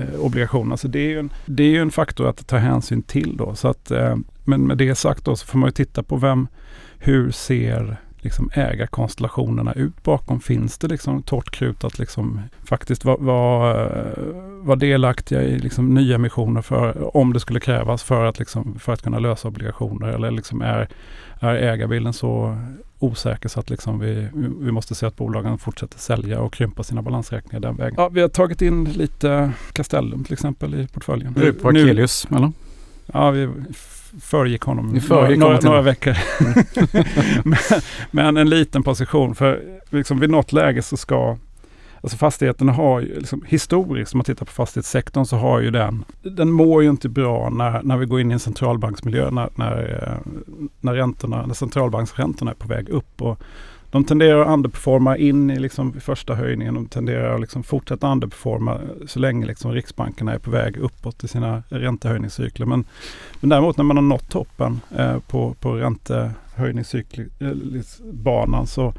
eh, 0.00 0.20
obligationerna. 0.20 0.76
Så 0.76 0.88
det 0.88 0.98
är, 0.98 1.08
ju 1.08 1.18
en, 1.18 1.32
det 1.46 1.62
är 1.62 1.68
ju 1.68 1.82
en 1.82 1.90
faktor 1.90 2.28
att 2.28 2.46
ta 2.46 2.56
hänsyn 2.56 3.02
till 3.02 3.36
då. 3.36 3.54
Så 3.54 3.68
att, 3.68 3.90
eh, 3.90 4.16
men 4.44 4.66
med 4.66 4.78
det 4.78 4.94
sagt 4.94 5.24
då 5.24 5.36
så 5.36 5.46
får 5.46 5.58
man 5.58 5.68
ju 5.68 5.72
titta 5.72 6.02
på 6.02 6.16
vem, 6.16 6.48
hur 6.98 7.30
ser 7.30 7.96
liksom 8.22 8.50
ägarkonstellationerna 8.54 9.72
ut 9.72 10.02
bakom? 10.02 10.40
Finns 10.40 10.78
det 10.78 10.88
liksom 10.88 11.22
torrt 11.22 11.50
krut 11.50 11.84
att 11.84 11.98
liksom 11.98 12.40
faktiskt 12.64 13.04
vara 13.04 13.16
var, 13.16 14.14
var 14.62 14.76
delaktiga 14.76 15.42
i 15.42 15.58
liksom 15.58 15.94
nya 15.94 16.14
emissioner 16.14 16.62
för, 16.62 17.16
om 17.16 17.32
det 17.32 17.40
skulle 17.40 17.60
krävas 17.60 18.02
för 18.02 18.24
att, 18.24 18.38
liksom, 18.38 18.78
för 18.78 18.92
att 18.92 19.02
kunna 19.02 19.18
lösa 19.18 19.48
obligationer? 19.48 20.08
Eller 20.08 20.30
liksom 20.30 20.62
är, 20.62 20.88
är 21.40 21.54
ägarbilden 21.54 22.12
så 22.12 22.58
osäker 22.98 23.48
så 23.48 23.60
att 23.60 23.70
liksom 23.70 23.98
vi, 23.98 24.28
vi 24.60 24.72
måste 24.72 24.94
se 24.94 25.06
att 25.06 25.16
bolagen 25.16 25.58
fortsätter 25.58 25.98
sälja 25.98 26.40
och 26.40 26.52
krympa 26.52 26.82
sina 26.82 27.02
balansräkningar 27.02 27.60
den 27.60 27.76
vägen. 27.76 27.94
Ja, 27.96 28.08
vi 28.08 28.20
har 28.20 28.28
tagit 28.28 28.62
in 28.62 28.84
lite 28.84 29.52
Castellum 29.72 30.24
till 30.24 30.32
exempel 30.32 30.74
i 30.74 30.86
portföljen. 30.86 31.34
Nu 31.36 31.52
på 31.52 31.68
Akelius, 31.68 32.26
eller? 32.30 32.52
Ja, 33.12 33.30
vi 33.30 33.48
föregick 34.20 34.62
honom 34.62 35.00
föregick 35.00 35.38
några, 35.38 35.52
några, 35.52 35.68
några 35.68 35.82
veckor. 35.82 36.16
men, 37.48 37.80
men, 38.10 38.36
en 38.36 38.50
liten 38.50 38.82
position. 38.82 39.34
För 39.34 39.80
liksom 39.90 40.20
vid 40.20 40.30
något 40.30 40.52
läge 40.52 40.82
så 40.82 40.96
ska 40.96 41.36
Alltså 42.04 42.18
fastigheterna 42.18 42.72
har 42.72 43.00
ju, 43.00 43.18
liksom, 43.18 43.42
historiskt, 43.46 44.14
om 44.14 44.18
man 44.18 44.24
tittar 44.24 44.46
på 44.46 44.52
fastighetssektorn, 44.52 45.24
så 45.24 45.36
har 45.36 45.60
ju 45.60 45.70
den, 45.70 46.04
den 46.22 46.50
mår 46.50 46.82
ju 46.82 46.90
inte 46.90 47.08
bra 47.08 47.50
när, 47.50 47.82
när 47.82 47.96
vi 47.96 48.06
går 48.06 48.20
in 48.20 48.30
i 48.30 48.32
en 48.32 48.40
centralbanksmiljö, 48.40 49.30
när, 49.30 49.48
när, 49.54 50.18
när, 50.80 50.94
räntorna, 50.94 51.46
när 51.46 51.54
centralbanksräntorna 51.54 52.50
är 52.50 52.54
på 52.54 52.68
väg 52.68 52.88
upp. 52.88 53.22
Och 53.22 53.38
de 53.92 54.04
tenderar 54.04 54.40
att 54.40 54.48
underperforma 54.48 55.16
in 55.16 55.50
i 55.50 55.58
liksom 55.58 56.00
första 56.00 56.34
höjningen. 56.34 56.74
De 56.74 56.86
tenderar 56.86 57.34
att 57.34 57.40
liksom 57.40 57.62
fortsätta 57.62 58.12
underperforma 58.12 58.80
så 59.06 59.18
länge 59.18 59.46
liksom 59.46 59.72
Riksbankerna 59.72 60.32
är 60.32 60.38
på 60.38 60.50
väg 60.50 60.76
uppåt 60.76 61.24
i 61.24 61.28
sina 61.28 61.62
räntehöjningscykler. 61.68 62.66
Men, 62.66 62.84
men 63.40 63.50
däremot 63.50 63.76
när 63.76 63.84
man 63.84 63.96
har 63.96 64.02
nått 64.02 64.30
toppen 64.30 64.80
eh, 64.96 65.18
på, 65.18 65.54
på 65.60 65.74
räntehöjningsbanan 65.74 68.66
så, 68.66 68.94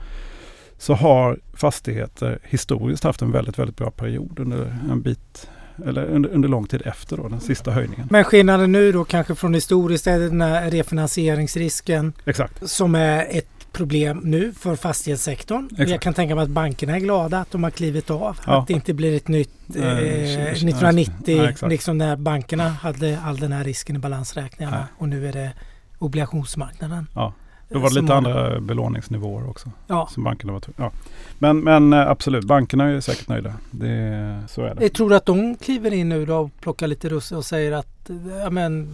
så 0.77 0.93
har 0.93 1.39
fastigheter 1.53 2.39
historiskt 2.43 3.03
haft 3.03 3.21
en 3.21 3.31
väldigt, 3.31 3.59
väldigt 3.59 3.77
bra 3.77 3.91
period 3.91 4.39
under 4.39 4.77
en 4.91 5.01
bit 5.01 5.50
eller 5.85 6.05
under, 6.05 6.29
under 6.29 6.50
lång 6.50 6.67
tid 6.67 6.81
efter 6.85 7.17
då, 7.17 7.27
den 7.27 7.39
sista 7.39 7.71
höjningen. 7.71 8.07
Men 8.12 8.23
skillnaden 8.23 8.71
nu 8.71 8.91
då 8.91 9.03
kanske 9.03 9.35
från 9.35 9.53
historiskt 9.53 10.07
är 10.07 10.19
den 10.19 10.41
här 10.41 10.71
refinansieringsrisken 10.71 12.13
Exakt. 12.25 12.69
som 12.69 12.95
är 12.95 13.27
ett 13.29 13.52
problem 13.74 14.22
nu 14.24 14.53
för 14.53 14.75
fastighetssektorn. 14.75 15.70
Exakt. 15.72 15.89
Jag 15.89 16.01
kan 16.01 16.13
tänka 16.13 16.36
mig 16.36 16.44
att 16.44 16.50
bankerna 16.50 16.96
är 16.96 17.00
glada 17.00 17.39
att 17.39 17.51
de 17.51 17.63
har 17.63 17.72
klivit 17.72 18.10
av. 18.10 18.39
Ja. 18.46 18.62
Att 18.62 18.68
det 18.68 18.74
inte 18.74 18.94
blir 18.94 19.18
ett 19.18 19.27
nytt 19.27 19.75
eh, 19.75 19.82
Nej, 19.82 20.48
1990 20.51 21.13
nej, 21.25 21.48
exakt. 21.48 21.70
liksom 21.70 21.98
när 21.98 22.15
bankerna 22.15 22.70
hade 22.70 23.20
all 23.25 23.38
den 23.38 23.51
här 23.51 23.63
risken 23.63 23.96
i 23.96 24.00
balansräkningarna 24.00 24.88
och 24.98 25.10
nu 25.10 25.27
är 25.27 25.34
det 25.34 25.51
obligationsmarknaden. 26.00 27.08
Ja. 27.15 27.34
Då 27.70 27.79
var 27.79 27.89
det 27.89 28.01
lite 28.01 28.15
andra 28.15 28.60
belåningsnivåer 28.60 29.50
också. 29.50 29.72
Ja. 29.88 30.08
Som 30.12 30.24
bankerna 30.24 30.53
var 30.53 30.62
ja. 30.75 30.91
Men, 31.39 31.60
men 31.60 31.93
eh, 31.93 32.10
absolut, 32.10 32.43
bankerna 32.46 32.84
är 32.84 33.00
säkert 33.00 33.27
nöjda. 33.27 33.53
Det, 33.72 34.43
så 34.50 34.62
är 34.62 34.75
det. 34.75 34.82
Jag 34.82 34.93
tror 34.93 35.13
att 35.13 35.25
de 35.25 35.55
kliver 35.55 35.93
in 35.93 36.10
nu 36.10 36.25
då 36.25 36.36
och 36.36 36.51
plockar 36.62 36.88
lite 36.88 37.10
russin 37.10 37.38
och 37.38 37.46
säger 37.46 37.72
att 37.72 38.10
eh, 38.10 38.15
ja, 38.43 38.50
men 38.50 38.89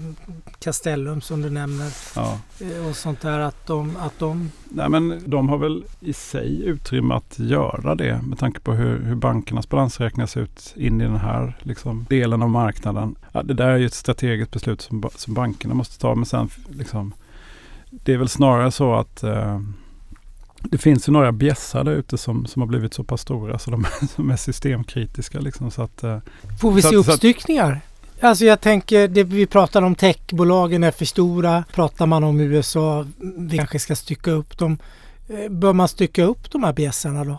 Castellum 0.60 1.22
som 1.22 1.42
du 1.42 1.50
nämner 1.50 1.92
Ja. 2.16 2.40
eh, 2.62 2.90
och 2.90 2.96
sånt 2.96 3.22
där 3.22 3.40
att 3.40 3.68
de, 3.68 3.98
att 3.98 4.20
de 4.20 4.52
Nej, 4.70 4.90
men 4.90 5.24
de 5.26 5.50
har 5.50 5.58
väl 5.58 5.84
i 6.00 6.14
sig 6.14 6.64
utrymme 6.66 7.14
att 7.14 7.40
göra 7.40 7.96
det 7.96 8.22
med 8.22 8.40
tanke 8.40 8.60
på 8.60 8.74
hur, 8.74 9.00
hur 9.04 9.16
bankernas 9.16 9.70
balansräkningar 9.70 10.28
ser 10.28 10.42
ut 10.42 10.74
in 10.78 11.02
i 11.02 11.04
den 11.04 11.16
här 11.16 11.58
liksom, 11.64 12.06
delen 12.10 12.42
av 12.42 12.50
marknaden. 12.50 13.16
Ja, 13.32 13.44
det 13.44 13.54
där 13.54 13.68
är 13.68 13.78
ju 13.78 13.86
ett 13.86 13.94
strategiskt 13.94 14.52
beslut 14.52 14.82
som, 14.82 15.10
som 15.16 15.34
bankerna 15.34 15.74
måste 15.74 16.00
ta. 16.00 16.16
Men 16.16 16.26
sen 16.26 16.50
liksom, 16.70 17.14
det 17.90 18.14
är 18.14 18.18
väl 18.18 18.30
snarare 18.30 18.72
så 18.72 18.94
att 18.94 19.24
eh, 19.24 19.60
det 20.62 20.78
finns 20.78 21.10
ju 21.10 21.12
några 21.12 21.32
bjässar 21.32 21.84
där 21.84 21.92
ute 21.92 22.18
som, 22.18 22.46
som 22.46 22.62
har 22.62 22.68
blivit 22.68 22.94
så 22.94 23.04
pass 23.04 23.22
stora 23.22 23.60
så 23.60 23.72
de 23.72 23.86
som 24.16 24.30
är 24.30 24.36
systemkritiska. 24.36 25.40
Liksom, 25.40 25.72
så 25.72 25.82
att, 25.82 26.04
eh, 26.04 26.18
Får 26.62 26.72
vi 26.72 26.82
se 26.82 26.96
uppstyckningar? 26.96 27.82
Alltså 28.22 28.46
jag 28.46 28.62
tänker, 28.62 29.08
det 29.08 29.24
vi 29.24 29.46
pratar 29.46 29.82
om 29.82 29.96
techbolagen 29.96 30.84
är 30.84 30.92
för 30.92 31.06
stora. 31.06 31.64
Pratar 31.74 32.06
man 32.06 32.24
om 32.24 32.40
USA, 32.40 33.06
vi 33.38 33.58
kanske 33.58 33.80
ska 33.80 33.96
stycka 33.96 34.32
upp 34.32 34.58
dem. 34.58 34.78
Eh, 35.30 35.52
Bör 35.52 35.74
man 35.74 35.88
stycka 35.88 36.24
upp 36.24 36.52
de 36.52 36.64
här 36.64 36.74
bjässarna 36.74 37.24
då? 37.24 37.38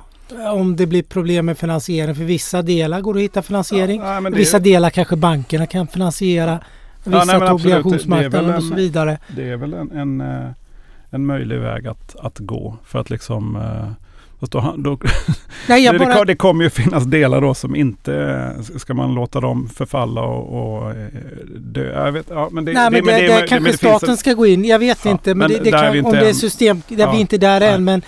Om 0.53 0.77
det 0.77 0.87
blir 0.87 1.03
problem 1.03 1.47
med 1.47 1.59
finansiering, 1.59 2.15
för 2.15 2.25
vissa 2.25 2.63
delar 2.63 3.01
går 3.01 3.17
att 3.17 3.23
hitta 3.23 3.43
finansiering. 3.43 4.01
Ja, 4.01 4.21
nej, 4.21 4.33
vissa 4.33 4.59
delar 4.59 4.91
kanske 4.91 5.17
bankerna 5.17 5.67
kan 5.67 5.87
finansiera. 5.87 6.61
Vissa 7.05 7.25
nej, 7.25 7.27
men. 7.27 7.39
Det- 7.41 7.45
det 7.45 7.51
är 7.51 7.53
obligationsmarknaden 7.55 8.47
väl 8.47 8.57
och 8.57 8.63
så 8.63 8.71
en- 8.71 8.77
vidare. 8.77 9.19
Det 9.37 9.49
är 9.51 9.57
väl 9.57 9.75
en, 9.75 9.91
en, 9.91 10.21
eh, 10.21 10.51
en 11.11 11.27
möjlig 11.27 11.59
väg 11.59 11.87
att, 11.87 12.17
att 12.17 12.39
gå 12.39 12.77
för 12.85 12.99
att 12.99 13.11
liksom 13.11 13.57
eh, 13.57 13.91
fast 14.41 14.53
då, 14.53 14.75
då, 14.79 14.99
Nej, 15.69 15.85
jag 15.85 15.95
det, 15.95 15.99
bara, 15.99 16.15
det, 16.19 16.25
det 16.25 16.37
kommer 16.37 16.65
ju 16.65 16.71
finnas 16.71 17.05
delar 17.05 17.41
då 17.41 17.55
som 17.55 17.77
inte, 17.77 18.15
eh, 18.59 18.77
ska 18.79 18.95
man 18.95 19.15
låta 19.15 19.41
dem 19.41 19.69
förfalla 19.69 20.21
och, 20.21 20.85
och 20.87 20.95
dö? 21.57 22.05
Jag 22.05 22.13
vet, 22.13 22.27
ja, 22.31 22.49
men 22.53 22.65
det, 22.65 22.73
nej, 22.73 22.91
men 22.91 22.93
det, 22.93 23.07
men 23.13 23.21
det, 23.23 23.29
men 23.29 23.39
kanske 23.39 23.59
det 23.59 23.65
finns 23.65 23.77
staten 23.77 24.11
en- 24.11 24.17
ska 24.17 24.33
gå 24.33 24.47
in. 24.47 24.65
Jag 24.65 24.79
vet 24.79 25.05
Ja, 25.05 25.11
inte. 25.11 25.35
Men, 25.35 25.39
men 25.39 25.49
det, 25.49 25.65
det 25.65 25.71
kan, 25.71 26.05
om 26.07 26.13
det 26.13 26.29
är 26.29 26.33
system, 26.33 26.83
där 26.89 26.99
Ja, 26.99 27.13
vi 27.13 27.21
inte 27.21 27.37
är 27.37 27.39
där 27.39 27.61
nej. 27.61 27.69
än. 27.75 27.85
Men 27.85 28.03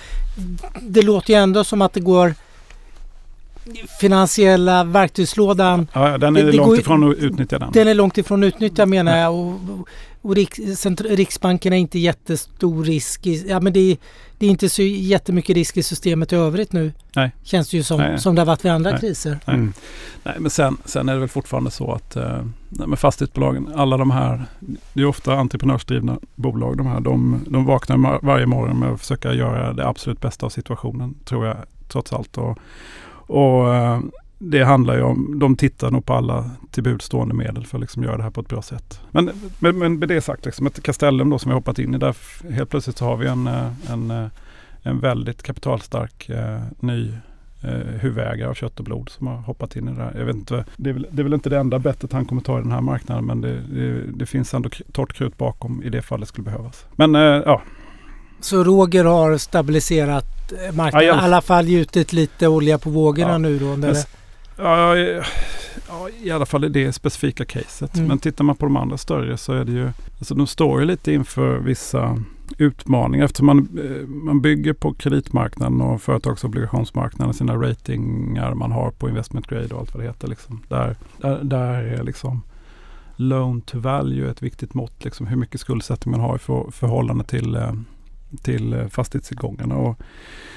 det 0.80 1.02
låter 1.02 1.32
ju 1.34 1.38
ändå 1.40 1.64
som 1.64 1.82
att 1.82 1.92
det 1.92 2.00
går 2.00 2.34
finansiella 4.00 4.84
verktygslådan 4.84 5.86
Ja, 5.92 6.18
den 6.18 6.34
det- 6.34 6.40
är 6.40 6.44
det 6.44 6.52
långt 6.52 6.68
går 6.68 6.78
ifrån 6.78 7.10
att 7.10 7.16
utnyttja 7.16 7.58
den. 7.58 7.72
Den 7.72 7.88
är 7.88 7.94
långt 7.94 8.18
ifrån 8.18 8.42
utnyttjad 8.44 8.88
menar 8.88 9.16
jag. 9.16 9.34
Och, 9.34 9.60
och 10.22 10.34
Riks, 10.34 10.86
Riksbanken 11.00 11.72
är 11.72 11.76
inte 11.76 11.98
jättestor 11.98 12.84
risk. 12.84 13.26
I, 13.26 13.44
ja, 13.48 13.60
men 13.60 13.72
det, 13.72 13.80
är- 13.92 13.96
det 14.38 14.46
är 14.46 14.50
inte 14.50 14.68
så 14.68 14.82
jättemycket 14.82 15.54
risk 15.56 15.76
i 15.76 15.82
systemet 15.82 16.32
i 16.32 16.36
övrigt 16.36 16.72
nu. 16.72 16.92
Nej. 17.16 17.32
Känns 17.42 17.70
det 17.70 17.76
ju 17.76 17.82
som, 17.82 17.98
Nej. 18.00 18.18
som 18.18 18.34
det 18.34 18.40
har 18.40 18.46
varit 18.46 18.64
vid 18.64 18.72
andra 18.72 18.90
Nej. 18.90 19.00
kriser. 19.00 19.38
Nej. 19.46 19.56
Mm. 19.56 19.72
Nej, 20.22 20.34
men 20.38 20.50
sen, 20.50 20.76
sen 20.84 21.08
är 21.08 21.12
det 21.14 21.20
väl 21.20 21.28
fortfarande 21.28 21.70
så 21.70 21.92
att 21.92 22.16
eh, 22.16 22.44
med 22.68 22.98
fastighetsbolagen, 22.98 23.72
alla 23.74 23.96
de 23.96 24.10
här, 24.10 24.44
det 24.92 25.00
är 25.02 25.06
ofta 25.06 25.34
entreprenörsdrivna 25.34 26.18
bolag 26.34 26.76
de 26.76 26.86
här, 26.86 27.00
de, 27.00 27.44
de 27.48 27.64
vaknar 27.64 28.18
varje 28.26 28.46
morgon 28.46 28.78
med 28.78 28.88
att 28.92 29.00
försöka 29.00 29.34
göra 29.34 29.72
det 29.72 29.86
absolut 29.88 30.20
bästa 30.20 30.46
av 30.46 30.50
situationen, 30.50 31.14
tror 31.24 31.46
jag 31.46 31.56
trots 31.88 32.12
allt. 32.12 32.38
Och, 32.38 32.58
och 33.32 33.74
eh, 33.74 34.00
det 34.38 34.64
handlar 34.64 34.96
ju 34.96 35.02
om, 35.02 35.38
de 35.38 35.56
tittar 35.56 35.90
nog 35.90 36.06
på 36.06 36.14
alla 36.14 36.50
tillbudstående 36.70 37.34
medel 37.34 37.66
för 37.66 37.78
att 37.78 37.80
liksom 37.80 38.02
göra 38.02 38.16
det 38.16 38.22
här 38.22 38.30
på 38.30 38.40
ett 38.40 38.48
bra 38.48 38.62
sätt. 38.62 39.00
Men, 39.10 39.30
men, 39.58 39.78
men 39.78 39.98
med 39.98 40.08
det 40.08 40.20
sagt, 40.20 40.44
liksom, 40.44 40.66
ett 40.66 40.82
Castellum 40.82 41.30
då 41.30 41.38
som 41.38 41.48
vi 41.48 41.52
har 41.52 41.60
hoppat 41.60 41.78
in 41.78 41.94
i, 41.94 41.98
där 41.98 42.16
helt 42.50 42.70
plötsligt 42.70 42.96
så 42.96 43.04
har 43.04 43.16
vi 43.16 43.26
en, 43.26 43.46
eh, 43.46 43.92
en, 43.92 44.10
eh, 44.10 44.26
en 44.82 45.00
väldigt 45.00 45.42
kapitalstark 45.42 46.28
eh, 46.28 46.60
ny 46.80 47.12
eh, 47.62 48.00
huvudägare 48.00 48.48
av 48.48 48.54
kött 48.54 48.78
och 48.78 48.84
blod 48.84 49.08
som 49.08 49.26
har 49.26 49.36
hoppat 49.36 49.76
in 49.76 49.88
i 49.88 49.92
det 49.92 50.02
här. 50.02 50.14
Jag 50.18 50.24
vet 50.24 50.36
inte, 50.36 50.64
det, 50.76 50.90
är 50.90 50.94
väl, 50.94 51.06
det 51.10 51.22
är 51.22 51.24
väl 51.24 51.34
inte 51.34 51.50
det 51.50 51.58
enda 51.58 51.78
bettet 51.78 52.12
han 52.12 52.24
kommer 52.24 52.42
ta 52.42 52.58
i 52.58 52.62
den 52.62 52.72
här 52.72 52.80
marknaden 52.80 53.24
men 53.24 53.40
det, 53.40 53.60
det, 53.60 54.02
det 54.14 54.26
finns 54.26 54.54
ändå 54.54 54.70
torrt 54.92 55.12
krut 55.12 55.38
bakom 55.38 55.82
i 55.82 55.90
det 55.90 56.02
fall 56.02 56.20
det 56.20 56.26
skulle 56.26 56.44
behövas. 56.44 56.86
Men 56.96 57.14
eh, 57.14 57.20
ja, 57.20 57.62
Så 58.40 58.64
Roger 58.64 59.04
har 59.04 59.36
stabiliserat 59.36 60.41
marknaden. 60.72 60.90
Ja, 60.92 61.02
I 61.02 61.06
jag- 61.06 61.24
alla 61.24 61.40
fall 61.42 61.68
gjutit 61.68 62.12
lite 62.12 62.48
olja 62.48 62.78
på 62.78 62.90
vågorna 62.90 63.32
Ja. 63.32 63.38
nu 63.38 63.58
då. 63.58 63.76
Men 63.76 63.94
ja, 64.56 64.96
eh, 64.96 65.24
ja, 65.88 66.08
i 66.22 66.30
alla 66.30 66.46
fall 66.46 66.64
i 66.64 66.68
det 66.68 66.92
specifika 66.92 67.44
caset. 67.44 67.96
Mm. 67.96 68.08
Men 68.08 68.18
tittar 68.18 68.44
man 68.44 68.56
på 68.56 68.66
de 68.66 68.76
andra 68.76 68.96
större 68.98 69.36
så 69.36 69.52
är 69.52 69.64
det 69.64 69.72
ju, 69.72 69.90
alltså 70.18 70.34
de 70.34 70.46
står 70.46 70.80
ju 70.80 70.86
lite 70.86 71.12
inför 71.12 71.58
vissa 71.58 72.18
utmaningar 72.58 73.24
eftersom 73.24 73.46
man, 73.46 73.58
eh, 73.58 74.06
man 74.08 74.40
bygger 74.40 74.72
på 74.72 74.94
kreditmarknaden 74.94 75.80
och 75.80 76.02
företagsobligationsmarknaden 76.02 77.34
sina 77.34 77.54
ratingar 77.56 78.54
man 78.54 78.72
har 78.72 78.90
på 78.90 79.08
investment 79.08 79.46
grade 79.46 79.74
och 79.74 79.80
allt 79.80 79.94
vad 79.94 80.02
det 80.02 80.06
heter. 80.08 80.28
Liksom. 80.28 80.62
Där, 80.68 80.96
där, 81.18 81.38
där 81.44 81.82
är 81.82 82.02
liksom 82.02 82.42
loan 83.16 83.60
to 83.60 83.78
value 83.78 84.30
ett 84.30 84.42
viktigt 84.42 84.74
mått. 84.74 85.04
Liksom 85.04 85.26
hur 85.26 85.36
mycket 85.36 85.60
skuldsättning 85.60 86.12
man 86.12 86.20
har 86.20 86.36
i 86.36 86.38
för, 86.38 86.70
förhållande 86.70 87.24
till, 87.24 87.54
eh, 87.56 87.72
till 88.42 88.72
eh, 88.72 88.88
fastighetstillgångarna. 88.88 89.74
Och 89.74 89.98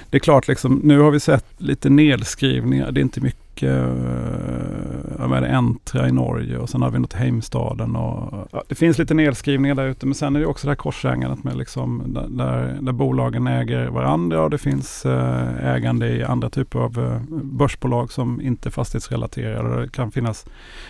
det 0.09 0.17
är 0.17 0.19
klart, 0.19 0.47
liksom, 0.47 0.81
nu 0.83 0.99
har 0.99 1.11
vi 1.11 1.19
sett 1.19 1.45
lite 1.57 1.89
nedskrivningar. 1.89 2.91
Det 2.91 2.99
är 2.99 3.01
inte 3.01 3.21
mycket 3.21 3.45
uh, 3.63 5.27
vad 5.27 5.37
är 5.37 5.41
det, 5.41 5.47
Entra 5.47 6.07
i 6.07 6.11
Norge 6.11 6.57
och 6.57 6.69
sen 6.69 6.81
har 6.81 6.91
vi 6.91 6.99
något 6.99 7.13
Heimstaden. 7.13 7.95
Och, 7.95 8.47
ja, 8.51 8.63
det 8.67 8.75
finns 8.75 8.97
lite 8.97 9.13
nedskrivningar 9.13 9.75
där 9.75 9.87
ute 9.87 10.05
men 10.05 10.15
sen 10.15 10.35
är 10.35 10.39
det 10.39 10.45
också 10.45 10.67
det 10.67 10.71
här 10.71 10.75
korsägandet 10.75 11.43
med 11.43 11.57
liksom, 11.57 12.03
där, 12.07 12.77
där, 12.81 12.91
bolagen 12.91 13.47
äger 13.47 13.87
varandra 13.87 14.41
och 14.41 14.49
det 14.49 14.57
finns 14.57 15.05
eh, 15.05 15.73
ägande 15.75 16.07
i 16.07 16.23
andra 16.23 16.49
typer 16.49 16.79
av 16.79 16.99
eh, 16.99 17.21
börsbolag 17.43 18.11
som 18.11 18.41
inte 18.41 18.69
är 18.69 18.71
fastighetsrelaterade. 18.71 19.81
Det 19.81 19.91
kan 19.91 20.11
finnas 20.11 20.45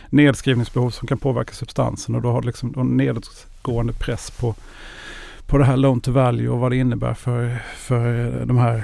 nedskrivningsbehov 0.09 0.89
som 0.89 1.07
kan 1.07 1.17
påverka 1.17 1.53
substansen 1.53 2.15
och 2.15 2.21
då 2.21 2.31
har 2.31 2.41
det 2.41 2.47
liksom 2.47 2.73
en 2.77 2.97
nedåtgående 2.97 3.93
press 3.93 4.31
på, 4.31 4.55
på 5.47 5.57
det 5.57 5.65
här 5.65 5.77
loan 5.77 6.01
to 6.01 6.11
value 6.11 6.49
och 6.49 6.59
vad 6.59 6.71
det 6.71 6.75
innebär 6.77 7.13
för, 7.13 7.57
för 7.75 8.31
de 8.45 8.57
här 8.57 8.83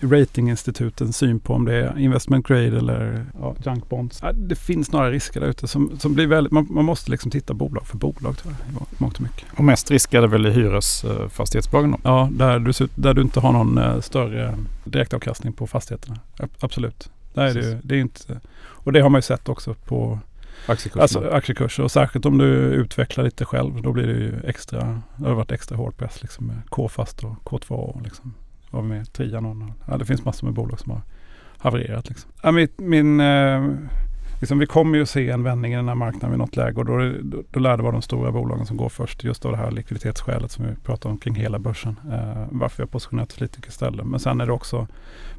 ratinginstitutens 0.00 1.16
syn 1.16 1.40
på 1.40 1.54
om 1.54 1.64
det 1.64 1.74
är 1.74 1.98
investment 1.98 2.46
grade 2.46 2.78
eller 2.78 3.26
ja, 3.40 3.54
junk 3.64 3.88
bonds. 3.88 4.22
Det 4.34 4.56
finns 4.56 4.92
några 4.92 5.10
risker 5.10 5.40
där 5.40 5.46
ute 5.48 5.68
som, 5.68 5.98
som 5.98 6.14
blir 6.14 6.26
väldigt, 6.26 6.52
man, 6.52 6.66
man 6.70 6.84
måste 6.84 7.10
liksom 7.10 7.30
titta 7.30 7.54
bolag 7.54 7.86
för 7.86 7.96
bolag 7.96 8.36
tror 8.38 8.54
jag, 8.68 8.82
i 8.82 8.84
mångt 8.98 9.14
och 9.16 9.20
mycket. 9.22 9.44
Och 9.56 9.64
mest 9.64 9.90
risk 9.90 10.14
är 10.14 10.20
det 10.20 10.26
väl 10.26 10.46
i 10.46 10.50
hyresfastighetsbolagen 10.50 11.90
då? 11.90 11.98
Ja, 12.02 12.28
där 12.32 12.58
du, 12.58 12.72
där 12.94 13.14
du 13.14 13.22
inte 13.22 13.40
har 13.40 13.52
någon 13.52 13.78
eh, 13.78 14.00
större 14.00 14.58
direktavkastning 14.84 15.52
på 15.52 15.66
fastigheterna. 15.66 16.18
Ab- 16.38 16.50
Absolut. 16.60 17.10
Där 17.34 17.42
är 17.44 17.54
det, 17.54 17.60
ju, 17.60 17.78
det 17.82 17.94
är 17.94 17.98
inte, 18.00 18.40
och 18.58 18.92
det 18.92 19.00
har 19.00 19.08
man 19.08 19.18
ju 19.18 19.22
sett 19.22 19.48
också 19.48 19.74
på 19.74 20.18
Aktiekurserna? 20.66 21.02
alltså, 21.02 21.36
aktiekurser. 21.36 21.82
Och 21.82 21.90
särskilt 21.90 22.26
om 22.26 22.38
du 22.38 22.46
utvecklar 22.54 23.24
lite 23.24 23.44
själv. 23.44 23.82
Då 23.82 23.92
blir 23.92 24.06
det 24.06 24.12
ju 24.12 24.34
extra, 24.44 25.02
det 25.16 25.28
har 25.28 25.34
varit 25.34 25.52
extra 25.52 25.76
hård 25.76 25.96
press 25.96 26.22
liksom 26.22 26.46
med 26.46 26.56
K-fast 26.68 27.24
och 27.24 27.34
K2 27.44 27.70
och 27.70 28.02
liksom. 28.02 28.34
Vi 28.72 28.82
med 28.82 29.12
Trianon. 29.12 29.72
Ja, 29.88 29.96
det 29.96 30.04
finns 30.04 30.24
massor 30.24 30.46
med 30.46 30.54
bolag 30.54 30.80
som 30.80 30.92
har 30.92 31.02
havererat 31.58 32.08
liksom. 32.08 32.30
Ja, 32.42 32.52
mitt, 32.52 32.80
min, 32.80 33.20
eh, 33.20 33.68
liksom, 34.40 34.58
vi 34.58 34.66
kommer 34.66 34.98
ju 34.98 35.06
se 35.06 35.30
en 35.30 35.42
vändning 35.42 35.72
i 35.72 35.76
den 35.76 35.88
här 35.88 35.94
marknaden 35.94 36.30
vid 36.30 36.38
något 36.38 36.56
läge 36.56 36.76
och 36.76 36.84
då, 36.84 37.12
då, 37.22 37.42
då 37.50 37.60
lär 37.60 37.76
det 37.76 37.82
vara 37.82 37.92
de 37.92 38.02
stora 38.02 38.32
bolagen 38.32 38.66
som 38.66 38.76
går 38.76 38.88
först. 38.88 39.24
Just 39.24 39.44
av 39.44 39.52
det 39.52 39.58
här 39.58 39.70
likviditetsskälet 39.70 40.50
som 40.50 40.66
vi 40.66 40.74
pratar 40.74 41.10
om 41.10 41.18
kring 41.18 41.34
hela 41.34 41.58
börsen. 41.58 42.00
Eh, 42.12 42.46
varför 42.50 42.76
vi 42.76 42.82
har 42.82 42.88
positionerat 42.88 43.32
oss 43.32 43.40
lite 43.40 43.68
istället. 43.68 44.06
Men 44.06 44.20
sen 44.20 44.40
är 44.40 44.46
det 44.46 44.52
också 44.52 44.86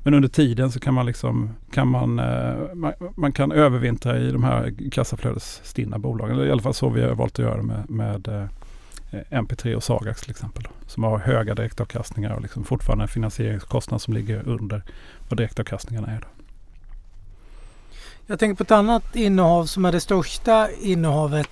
men 0.07 0.13
under 0.13 0.29
tiden 0.29 0.71
så 0.71 0.79
kan 0.79 0.93
man 0.93 1.05
liksom 1.05 1.49
kan 1.71 1.87
man, 1.87 2.19
eh, 2.19 2.73
man, 2.73 2.93
man 3.15 3.31
kan 3.31 3.51
övervintra 3.51 4.17
i 4.17 4.31
de 4.31 4.43
här 4.43 4.73
kassaflödesstinna 4.91 5.99
bolagen. 5.99 6.35
Eller 6.35 6.45
i 6.45 6.51
alla 6.51 6.61
fall 6.61 6.73
så 6.73 6.89
vi 6.89 7.01
har 7.01 7.15
valt 7.15 7.33
att 7.33 7.45
göra 7.45 7.61
med, 7.61 7.89
med 7.89 8.27
eh, 8.27 8.43
eh, 9.11 9.41
MP3 9.41 9.75
och 9.75 9.83
Sagax 9.83 10.21
till 10.21 10.31
exempel. 10.31 10.63
Då, 10.63 10.69
som 10.87 11.03
har 11.03 11.17
höga 11.17 11.55
direktavkastningar 11.55 12.33
och 12.33 12.41
liksom 12.41 12.63
fortfarande 12.63 13.03
en 13.03 13.07
finansieringskostnad 13.07 14.01
som 14.01 14.13
ligger 14.13 14.47
under 14.47 14.83
vad 15.29 15.37
direktavkastningarna 15.37 16.07
är. 16.07 16.19
Då. 16.19 16.36
Jag 18.27 18.39
tänker 18.39 18.55
på 18.55 18.63
ett 18.63 18.71
annat 18.71 19.15
innehav 19.15 19.65
som 19.65 19.85
är 19.85 19.91
det 19.91 19.99
största 19.99 20.67
innehavet. 20.81 21.49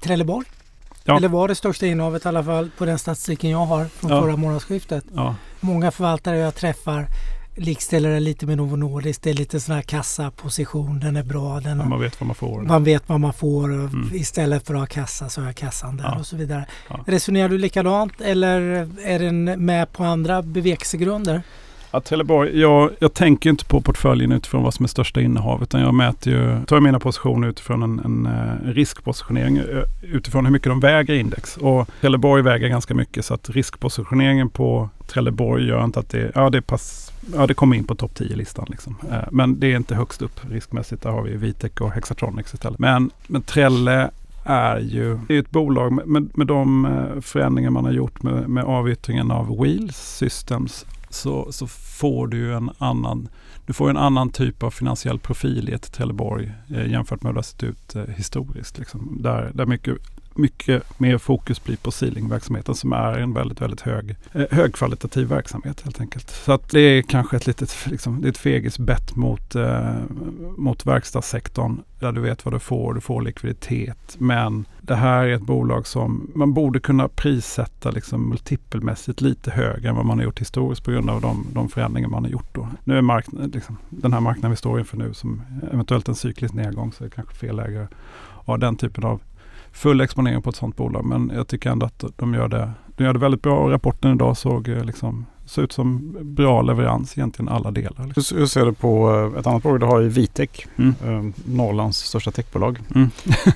Trelleborg. 0.00 0.46
Ja. 1.04 1.16
Eller 1.16 1.28
var 1.28 1.48
det 1.48 1.54
största 1.54 1.86
innehavet 1.86 2.24
i 2.24 2.28
alla 2.28 2.44
fall 2.44 2.70
på 2.78 2.84
den 2.84 2.98
statistiken 2.98 3.50
jag 3.50 3.58
har 3.66 3.84
från 3.84 4.10
Ja. 4.10 4.20
förra 4.22 4.36
månadsskiftet. 4.36 5.04
Ja, 5.14 5.34
Många 5.60 5.90
förvaltare 5.90 6.38
jag 6.38 6.54
träffar 6.54 7.06
likställer 7.56 8.10
det 8.10 8.20
lite 8.20 8.46
med 8.46 8.56
Novo 8.56 8.76
Nordisk. 8.76 9.22
Det 9.22 9.30
är 9.30 9.34
lite 9.34 9.60
sån 9.60 9.74
här 9.74 9.82
kassaposition. 9.82 11.00
Den 11.00 11.16
är 11.16 11.22
bra. 11.22 11.60
Den 11.60 11.78
man 11.88 12.00
vet 12.00 12.20
vad 12.20 12.26
man 12.26 12.34
får. 12.34 12.62
man 12.62 12.84
vet 12.84 13.08
vad 13.08 13.20
man 13.20 13.32
får. 13.32 13.64
Mm. 13.72 14.10
Istället 14.14 14.66
för 14.66 14.74
att 14.74 14.80
ha 14.80 14.86
kassa 14.86 15.28
så 15.28 15.40
har 15.40 15.48
jag 15.48 15.56
kassan 15.56 15.96
där 15.96 16.04
Ja. 16.04 16.18
och 16.18 16.26
så 16.26 16.36
vidare. 16.36 16.66
Ja. 16.88 17.04
Resonerar 17.06 17.48
du 17.48 17.58
likadant 17.58 18.20
eller 18.20 18.60
är 19.04 19.18
den 19.18 19.44
med 19.44 19.92
på 19.92 20.04
andra 20.04 20.42
bevekelsegrunder? 20.42 21.42
Ja, 21.94 22.00
Trelleborg, 22.00 22.60
jag, 22.60 22.90
jag 22.98 23.14
tänker 23.14 23.50
inte 23.50 23.64
på 23.64 23.80
portföljen 23.80 24.32
utifrån 24.32 24.62
vad 24.62 24.74
som 24.74 24.84
är 24.84 24.88
största 24.88 25.20
innehav 25.20 25.62
utan 25.62 25.80
jag 25.80 25.94
mäter 25.94 26.32
ju, 26.32 26.64
tar 26.64 26.80
mina 26.80 27.00
positioner 27.00 27.48
utifrån 27.48 27.82
en, 27.82 27.98
en, 27.98 28.26
eh, 28.26 28.72
riskpositionering 28.72 29.56
eh, 29.56 29.64
utifrån 30.02 30.44
hur 30.44 30.52
mycket 30.52 30.68
de 30.68 30.80
väger 30.80 31.14
i 31.14 31.18
index. 31.18 31.56
Och 31.56 31.88
Trelleborg 32.00 32.42
väger 32.42 32.68
ganska 32.68 32.94
mycket 32.94 33.24
så 33.24 33.34
att 33.34 33.50
riskpositioneringen 33.50 34.50
på 34.50 34.88
Trelleborg 35.06 35.66
gör 35.66 35.84
inte 35.84 36.00
att 36.00 36.08
det, 36.08 36.32
ja 36.34 36.50
det, 36.50 36.62
pass, 36.62 37.12
ja, 37.34 37.46
det 37.46 37.54
kommer 37.54 37.76
in 37.76 37.84
på 37.84 37.94
topp 37.94 38.12
10-listan. 38.18 38.66
Liksom. 38.68 38.96
Eh, 39.10 39.28
men 39.30 39.60
det 39.60 39.72
är 39.72 39.76
inte 39.76 39.94
högst 39.94 40.22
upp 40.22 40.40
riskmässigt. 40.50 41.02
Där 41.02 41.10
har 41.10 41.22
vi 41.22 41.36
Vitec 41.36 41.72
och 41.80 41.90
Hexatronics 41.90 42.54
istället. 42.54 42.78
Men, 42.78 43.10
men 43.26 43.42
Trelle 43.42 44.10
är 44.44 44.78
ju 44.78 45.18
det 45.28 45.34
är 45.34 45.38
ett 45.38 45.50
bolag 45.50 45.92
med, 45.92 46.06
med, 46.06 46.30
med 46.34 46.46
de 46.46 46.88
förändringar 47.22 47.70
man 47.70 47.84
har 47.84 47.92
gjort 47.92 48.22
med, 48.22 48.48
med 48.48 48.64
avyttringen 48.64 49.30
av 49.30 49.58
Wheels 49.62 50.16
Systems 50.16 50.86
så, 51.14 51.52
så 51.52 51.66
får 51.66 52.26
du 52.26 52.54
en 52.54 52.70
annan 52.78 53.28
du 53.66 53.72
får 53.72 53.90
en 53.90 53.96
annan 53.96 54.30
typ 54.30 54.62
av 54.62 54.70
finansiell 54.70 55.18
profil 55.18 55.68
i 55.68 55.72
ett 55.72 55.92
Trelleborg 55.92 56.52
eh, 56.70 56.90
jämfört 56.90 57.22
med 57.22 57.30
hur 57.30 57.34
det 57.34 57.38
har 57.38 57.42
sett 57.42 57.62
ut 57.62 57.94
eh, 57.94 58.04
historiskt. 58.16 58.78
Liksom. 58.78 59.18
Där, 59.22 59.50
där 59.54 59.66
mycket, 59.66 59.96
mycket 60.38 61.00
mer 61.00 61.18
fokus 61.18 61.64
blir 61.64 61.76
på 61.76 61.90
sealingverksamheten 61.90 62.74
som 62.74 62.92
är 62.92 63.18
en 63.18 63.34
väldigt, 63.34 63.60
väldigt 63.60 63.80
hög, 63.80 64.16
eh, 64.32 64.44
högkvalitativ 64.50 65.28
verksamhet 65.28 65.80
helt 65.80 66.00
enkelt. 66.00 66.30
Så 66.30 66.52
att 66.52 66.70
det 66.70 66.80
är 66.80 67.02
kanske 67.02 67.36
ett 67.36 67.46
litet 67.46 67.76
liksom, 67.90 68.20
det 68.20 68.28
är 68.28 68.30
ett 68.30 68.38
fegisbett 68.38 69.16
mot, 69.16 69.54
eh, 69.54 69.94
mot 70.56 70.86
verkstadssektorn 70.86 71.80
där 72.00 72.12
du 72.12 72.20
vet 72.20 72.44
vad 72.44 72.54
du 72.54 72.58
får, 72.58 72.94
du 72.94 73.00
får 73.00 73.22
likviditet. 73.22 74.16
Men 74.18 74.64
det 74.80 74.94
här 74.94 75.24
är 75.24 75.34
ett 75.34 75.42
bolag 75.42 75.86
som 75.86 76.30
man 76.34 76.54
borde 76.54 76.80
kunna 76.80 77.08
prissätta 77.08 77.90
liksom 77.90 78.28
multipelmässigt 78.28 79.20
lite 79.20 79.50
högre 79.50 79.88
än 79.88 79.96
vad 79.96 80.06
man 80.06 80.18
har 80.18 80.24
gjort 80.24 80.40
historiskt 80.40 80.84
på 80.84 80.90
grund 80.90 81.10
av 81.10 81.20
de, 81.20 81.46
de 81.52 81.68
förändringar 81.68 82.08
man 82.08 82.24
har 82.24 82.30
gjort 82.30 82.54
då. 82.54 82.68
Nu 82.84 82.98
är 82.98 83.02
marknaden, 83.02 83.50
liksom, 83.50 83.76
den 83.90 84.12
här 84.12 84.20
marknaden 84.20 84.50
vi 84.50 84.56
står 84.56 84.78
inför 84.78 84.96
nu 84.96 85.14
som 85.14 85.42
eventuellt 85.72 86.08
en 86.08 86.14
cyklisk 86.14 86.54
nedgång 86.54 86.92
så 86.92 87.04
är 87.04 87.08
det 87.08 87.14
kanske 87.14 87.34
fel 87.34 87.56
läge 87.56 87.82
att 87.82 88.46
ha 88.46 88.56
den 88.56 88.76
typen 88.76 89.04
av 89.04 89.20
full 89.74 90.00
exponering 90.00 90.42
på 90.42 90.50
ett 90.50 90.56
sådant 90.56 90.76
bolag. 90.76 91.04
Men 91.04 91.32
jag 91.34 91.48
tycker 91.48 91.70
ändå 91.70 91.86
att 91.86 92.04
de 92.16 92.34
gör 92.34 92.48
det, 92.48 92.70
de 92.96 93.04
gör 93.04 93.12
det 93.12 93.18
väldigt 93.18 93.42
bra. 93.42 93.70
Rapporten 93.70 94.14
idag 94.14 94.36
såg 94.36 94.68
eh, 94.68 94.84
liksom, 94.84 95.26
såg 95.46 95.64
ut 95.64 95.72
som 95.72 96.16
bra 96.20 96.62
leverans 96.62 97.18
egentligen 97.18 97.48
alla 97.48 97.70
delar. 97.70 98.06
Liksom. 98.14 98.38
Hur, 98.38 98.46
ser 98.46 98.64
du 98.66 98.72
på 98.72 99.10
eh, 99.34 99.40
ett 99.40 99.46
annat 99.46 99.62
bolag? 99.62 99.80
Du 99.80 99.86
har 99.86 100.00
ju 100.00 100.08
Vitec, 100.08 100.50
Mm. 100.76 100.94
eh, 101.04 101.32
Norrlands 101.44 101.98
största 101.98 102.30
techbolag. 102.30 102.78
Mm. 102.94 103.10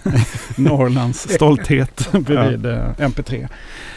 Norrlands 0.56 1.28
stolthet 1.34 2.08
bredvid 2.12 2.66
eh, 2.66 2.78
MP3. 2.98 3.48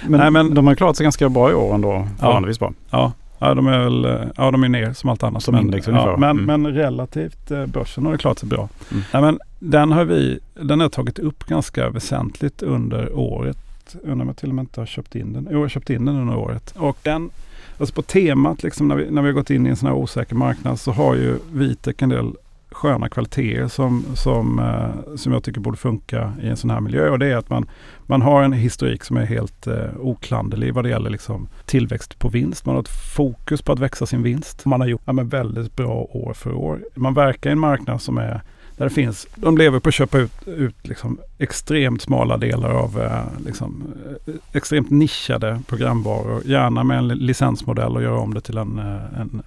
Men, 0.07 0.19
Nej, 0.19 0.31
men- 0.31 0.53
de 0.53 0.67
har 0.67 0.75
klarat 0.75 0.97
sig 0.97 1.03
ganska 1.03 1.29
bra 1.29 1.51
i 1.51 1.53
år 1.53 1.73
ändå. 1.75 2.07
Förhållandevis 2.19 2.59
bra. 2.59 2.73
Ja, 2.89 3.11
ja, 3.39 3.53
de 3.53 3.67
är 3.67 3.79
väl 3.79 4.29
ja, 4.37 4.51
de 4.51 4.63
är 4.63 4.69
ner 4.69 4.93
som 4.93 5.09
allt 5.09 5.23
annat. 5.23 5.43
Som 5.43 5.55
men, 5.55 5.63
index 5.63 5.87
ja, 5.87 5.91
ungefär. 5.93 6.17
men, 6.17 6.29
Mm. 6.39 6.61
men 6.61 6.73
relativt 6.73 7.51
börsen 7.67 8.05
har 8.05 8.11
det 8.11 8.17
klarat 8.17 8.39
sig 8.39 8.49
bra. 8.49 8.69
Mm. 8.91 9.03
Nej, 9.13 9.21
men 9.21 9.39
den 9.63 9.91
har 9.91 10.05
vi 10.05 10.39
den 10.53 10.79
har 10.79 10.85
jag 10.85 10.91
tagit 10.91 11.19
upp 11.19 11.45
ganska 11.45 11.89
väsentligt 11.89 12.63
under 12.63 13.13
året. 13.13 13.57
Undrar 14.03 14.21
om 14.21 14.27
jag 14.27 14.37
till 14.37 14.49
och 14.49 14.55
med 14.55 14.63
inte 14.63 14.81
har 14.81 14.85
köpt 14.85 15.15
in 15.15 15.33
den. 15.33 15.47
Jo, 15.49 15.57
jag 15.57 15.61
har 15.61 15.69
köpt 15.69 15.89
in 15.89 16.05
den 16.05 16.15
under 16.15 16.37
året. 16.37 16.73
Och 16.77 16.97
den, 17.03 17.29
alltså 17.77 17.95
på 17.95 18.01
temat 18.01 18.63
liksom 18.63 18.87
när 18.87 18.95
vi, 18.95 19.11
när 19.11 19.21
vi 19.21 19.27
har 19.27 19.33
gått 19.33 19.49
in 19.49 19.67
i 19.67 19.69
en 19.69 19.75
sån 19.75 19.87
här 19.87 19.95
osäker 19.95 20.35
marknad 20.35 20.79
så 20.79 20.91
har 20.91 21.15
ju 21.15 21.37
Vitec 21.53 21.95
en 21.97 22.09
del 22.09 22.33
sköna 22.71 23.09
kvaliteter 23.09 23.67
som, 23.67 24.05
som, 24.15 24.59
eh, 24.59 25.15
som 25.15 25.33
jag 25.33 25.43
tycker 25.43 25.61
borde 25.61 25.77
funka 25.77 26.33
i 26.41 26.47
en 26.47 26.57
sån 26.57 26.69
här 26.69 26.79
miljö. 26.79 27.09
Och 27.09 27.19
det 27.19 27.27
är 27.27 27.35
att 27.35 27.49
man, 27.49 27.69
man 28.05 28.21
har 28.21 28.43
en 28.43 28.53
historik 28.53 29.03
som 29.03 29.17
är 29.17 29.25
helt 29.25 29.67
eh, 29.67 29.89
oklanderlig 29.99 30.73
vad 30.73 30.85
det 30.85 30.89
gäller 30.89 31.09
liksom, 31.09 31.47
tillväxt 31.65 32.19
på 32.19 32.29
vinst. 32.29 32.65
Man 32.65 32.75
har 32.75 32.81
ett 32.81 33.15
fokus 33.15 33.61
på 33.61 33.71
att 33.71 33.79
växa 33.79 34.05
sin 34.05 34.23
vinst. 34.23 34.65
Man 34.65 34.81
har 34.81 34.87
gjort 34.87 35.01
ja, 35.05 35.13
men 35.13 35.29
väldigt 35.29 35.75
bra 35.75 36.07
år 36.11 36.33
för 36.33 36.53
år. 36.53 36.79
Man 36.95 37.13
verkar 37.13 37.49
i 37.49 37.53
en 37.53 37.59
marknad 37.59 38.01
som 38.01 38.17
är 38.17 38.41
där 38.81 38.89
det 38.89 38.95
finns, 38.95 39.27
de 39.35 39.57
lever 39.57 39.79
på 39.79 39.89
att 39.89 39.95
köpa 39.95 40.17
ut, 40.17 40.31
ut 40.45 40.87
liksom 40.87 41.19
extremt 41.37 42.01
smala 42.01 42.37
delar 42.37 42.69
av 42.69 43.01
eh, 43.01 43.45
liksom, 43.45 43.83
eh, 44.27 44.33
extremt 44.53 44.89
nischade 44.89 45.61
programvaror. 45.67 46.41
Gärna 46.45 46.83
med 46.83 46.97
en 46.97 47.07
licensmodell 47.07 47.95
och 47.95 48.03
göra 48.03 48.19
om 48.19 48.33
det 48.33 48.41
till 48.41 48.57
en, 48.57 48.79
eh, 48.79 49.21
en 49.21 49.41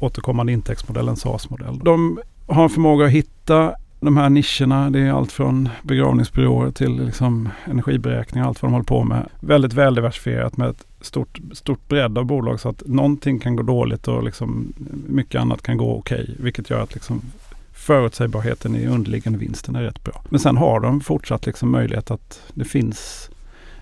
återkommande 0.00 0.52
intäktsmodell, 0.52 1.08
en 1.08 1.16
SaaS-modell. 1.16 1.78
De 1.78 2.20
har 2.46 2.62
en 2.62 2.70
förmåga 2.70 3.06
att 3.06 3.12
hitta 3.12 3.74
de 4.00 4.16
här 4.16 4.30
nischerna. 4.30 4.90
Det 4.90 5.00
är 5.00 5.12
allt 5.12 5.32
från 5.32 5.68
begravningsbyråer 5.82 6.70
till 6.70 7.04
liksom 7.04 7.48
energiberäkningar, 7.64 8.46
allt 8.46 8.62
vad 8.62 8.70
de 8.70 8.72
håller 8.72 8.84
på 8.84 9.04
med. 9.04 9.28
Väldigt 9.40 9.72
väldiversifierat 9.72 10.56
med 10.56 10.68
ett 10.68 10.86
stort, 11.00 11.38
stort 11.52 11.88
bredd 11.88 12.18
av 12.18 12.24
bolag 12.24 12.60
så 12.60 12.68
att 12.68 12.82
någonting 12.86 13.38
kan 13.38 13.56
gå 13.56 13.62
dåligt 13.62 14.08
och 14.08 14.24
liksom 14.24 14.72
mycket 15.08 15.40
annat 15.40 15.62
kan 15.62 15.76
gå 15.76 15.96
okej. 15.96 16.36
vilket 16.38 16.70
gör 16.70 16.82
att 16.82 16.94
liksom 16.94 17.22
förutsägbarheten 17.80 18.76
i 18.76 18.86
underliggande 18.86 19.38
vinsten 19.38 19.76
är 19.76 19.82
rätt 19.82 20.04
bra. 20.04 20.22
Men 20.28 20.40
sen 20.40 20.56
har 20.56 20.80
de 20.80 21.00
fortsatt 21.00 21.46
liksom 21.46 21.70
möjlighet 21.70 22.10
att 22.10 22.40
det 22.54 22.64
finns 22.64 23.30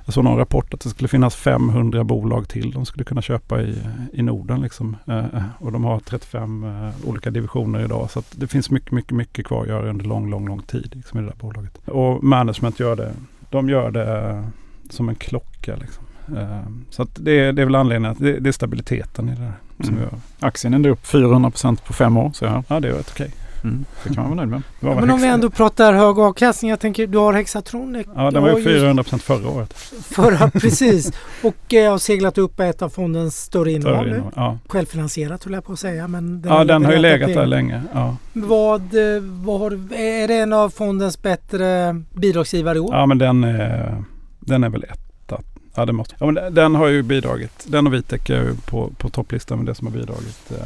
jag 0.05 0.15
såg 0.15 0.25
någon 0.25 0.39
rapport 0.39 0.75
att 0.75 0.81
det 0.81 0.89
skulle 0.91 1.09
finnas 1.09 1.35
500 1.37 2.05
bolag 2.05 2.49
till 2.49 2.71
de 2.71 2.87
skulle 2.87 3.05
kunna 3.05 3.23
köpa 3.23 3.63
i, 3.63 3.79
i 4.13 4.23
Norden. 4.23 4.61
Liksom. 4.61 4.97
Eh, 5.07 5.25
och 5.59 5.73
de 5.73 5.85
har 5.85 6.01
35 6.01 6.65
eh, 6.65 7.09
olika 7.09 7.31
divisioner 7.31 7.85
idag. 7.85 8.11
Så 8.11 8.23
det 8.31 8.47
finns 8.47 8.71
mycket, 8.71 8.93
mycket, 8.93 9.13
mycket 9.13 9.47
kvar 9.47 9.63
att 9.63 9.69
göra 9.69 9.91
under 9.91 10.05
lång, 10.05 10.31
lång, 10.31 10.49
lång 10.49 10.63
tid 10.63 10.93
liksom, 10.95 11.19
i 11.19 11.23
det 11.23 11.29
där 11.29 11.37
bolaget. 11.41 11.79
Och 11.89 12.25
management 12.25 12.81
gör 12.81 12.97
det. 12.97 13.13
De 13.51 13.69
gör 13.69 13.91
det 13.91 14.29
eh, 14.29 14.45
som 14.91 15.09
en 15.09 15.15
klocka. 15.15 15.77
Liksom. 15.77 16.05
Eh, 16.37 16.63
så 16.91 17.07
det, 17.15 17.53
det 17.53 17.63
är 17.63 17.67
väl 17.67 17.75
anledningen 17.75 18.13
att 18.13 18.19
det, 18.19 18.41
det 18.41 18.49
är 18.49 18.53
stabiliteten 18.53 19.29
i 19.29 19.35
det 19.35 19.41
där 19.41 19.53
som 19.87 19.95
Mm. 19.95 20.01
gör. 20.03 20.19
Aktien 20.41 20.85
är 20.85 20.89
upp 20.89 21.05
400% 21.05 21.77
på 21.87 21.93
fem 21.93 22.17
år. 22.17 22.31
Så 22.35 22.47
här. 22.47 22.65
Ja, 22.69 22.81
det 22.81 22.89
är 22.89 22.93
rätt 22.93 23.11
okej. 23.15 23.31
Mm. 23.65 23.85
Det 24.05 24.15
kan 24.15 24.23
man 24.23 24.25
vara 24.25 24.35
nöjd 24.47 24.49
med. 24.49 24.63
Ja, 24.81 24.95
men 25.01 25.11
om 25.11 25.21
vi 25.21 25.27
ändå 25.27 25.51
pratar 25.51 25.93
hög 25.93 26.19
avkastning. 26.19 26.71
Jag 26.71 26.81
tänker 26.81 27.07
du 27.07 27.19
har 27.19 27.33
Hexatronic. 27.33 28.07
Ja, 28.17 28.31
den 28.31 28.43
var 28.43 28.51
har 28.51 28.59
ju 28.59 28.71
just 28.71 28.85
400% 29.13 29.19
förra 29.19 29.49
året. 29.51 29.73
Förra, 30.03 30.51
precis. 30.61 31.13
Och 31.43 31.75
eh, 31.75 31.91
har 31.91 31.99
seglat 31.99 32.39
upp 32.39 32.61
ett 32.61 32.83
av 32.83 32.89
fondens 32.89 33.37
större 33.37 33.73
innehav 33.73 34.07
nu. 34.07 34.23
Ja, 34.37 34.59
Självfinansierat 34.69 35.45
höll 35.45 35.53
jag 35.55 35.65
på 35.65 35.73
att 35.73 35.79
säga. 35.79 36.09
Men 36.09 36.45
ja 36.47 36.65
den 36.65 36.85
har 36.85 36.93
ju 36.93 36.99
legat 36.99 37.35
där 37.35 37.47
länge. 37.47 37.83
Ja. 37.95 38.17
Vad, 38.33 38.81
eh, 38.95 39.23
vad 39.23 39.61
har, 39.61 39.71
är 39.95 40.29
det 40.29 40.35
en 40.39 40.53
av 40.53 40.71
fondens 40.71 41.23
bättre 41.23 41.95
bidragsgivare 42.15 42.77
i 42.79 42.81
år? 42.81 42.95
Ja, 42.95 43.07
men 43.07 43.19
den 43.19 43.45
är, 43.45 44.05
den 44.41 44.65
är 44.65 44.69
väl 44.69 44.85
etta. 44.85 45.41
Ja, 45.75 45.85
det 45.87 45.93
måste. 45.93 46.15
Ja, 46.19 46.27
men 46.27 46.35
den- 46.35 46.55
den 46.55 46.75
har 46.75 46.87
ju 46.89 47.03
bidragit. 47.03 47.65
Den 47.67 47.87
och 47.87 47.95
Vitec 47.95 48.31
är 48.31 48.43
ju 48.43 48.55
på, 48.67 48.91
på 48.99 49.09
topplistan 49.09 49.59
med 49.59 49.67
det 49.67 49.75
som 49.75 49.87
har 49.87 49.95
bidragit 49.95 50.51
eh, 50.51 50.65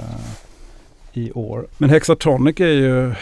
i 1.12 1.32
år. 1.32 1.66
Men 1.78 1.90
Hexatronic 1.90 2.60
är 2.60 2.66
ju, 2.66 3.14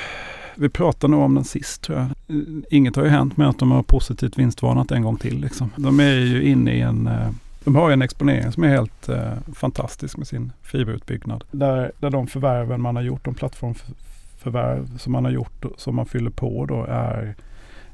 vi 0.55 0.69
pratade 0.69 1.11
nog 1.11 1.23
om 1.23 1.35
den 1.35 1.45
sist 1.45 1.83
tror 1.83 1.99
jag. 1.99 2.37
Inget 2.71 2.97
har 2.97 3.05
ju 3.05 3.11
hänt 3.11 3.37
med 3.37 3.49
att 3.49 3.59
de 3.59 3.71
har 3.71 3.83
positivt 3.83 4.39
vinstvarnat 4.39 4.91
en 4.91 5.03
gång 5.03 5.17
till. 5.17 5.41
Liksom. 5.41 5.71
De 5.77 6.01
är 6.01 6.15
ju 6.15 6.43
inne 6.43 6.73
i 6.73 6.81
en 6.81 7.07
eh, 7.07 7.31
de 7.65 7.75
har 7.75 7.89
ju 7.89 7.93
en 7.93 8.03
exponering 8.03 8.53
som 8.53 8.65
är 8.65 8.69
helt 8.69 9.09
eh, 9.09 9.33
fantastisk 9.55 10.17
med 10.17 10.27
sin 10.27 10.53
fiberutbyggnad. 10.63 11.45
Där, 11.51 11.93
där 11.99 12.11
de 12.11 12.27
förvärven 12.27 12.81
man 12.81 12.97
har 12.97 13.03
gjort, 13.03 13.25
de 13.25 13.35
plattformförvärv 13.35 14.99
som 14.99 15.13
man 15.13 15.25
har 15.25 15.33
gjort 15.33 15.65
och 15.65 15.81
som 15.81 15.97
man 15.97 16.07
fyller 16.07 16.31
på 16.31 16.67
då 16.67 16.87
är 16.89 17.35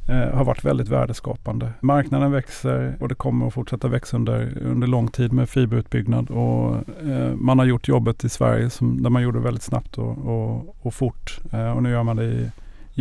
Eh, 0.08 0.36
har 0.36 0.44
varit 0.44 0.64
väldigt 0.64 0.88
värdeskapande. 0.88 1.72
Marknaden 1.80 2.32
växer 2.32 2.96
och 3.00 3.08
det 3.08 3.14
kommer 3.14 3.46
att 3.46 3.54
fortsätta 3.54 3.88
växa 3.88 4.16
under, 4.16 4.58
under 4.62 4.86
lång 4.86 5.08
tid 5.08 5.32
med 5.32 5.48
fiberutbyggnad. 5.48 6.30
Och, 6.30 6.74
eh, 7.08 7.34
man 7.34 7.58
har 7.58 7.66
gjort 7.66 7.88
jobbet 7.88 8.24
i 8.24 8.28
Sverige 8.28 8.70
som, 8.70 9.02
där 9.02 9.10
man 9.10 9.22
gjorde 9.22 9.38
det 9.38 9.44
väldigt 9.44 9.62
snabbt 9.62 9.98
och, 9.98 10.18
och, 10.18 10.76
och 10.82 10.94
fort. 10.94 11.40
Eh, 11.52 11.70
och 11.70 11.82
nu 11.82 11.90
gör 11.90 12.02
man 12.02 12.16
det 12.16 12.24
i 12.24 12.50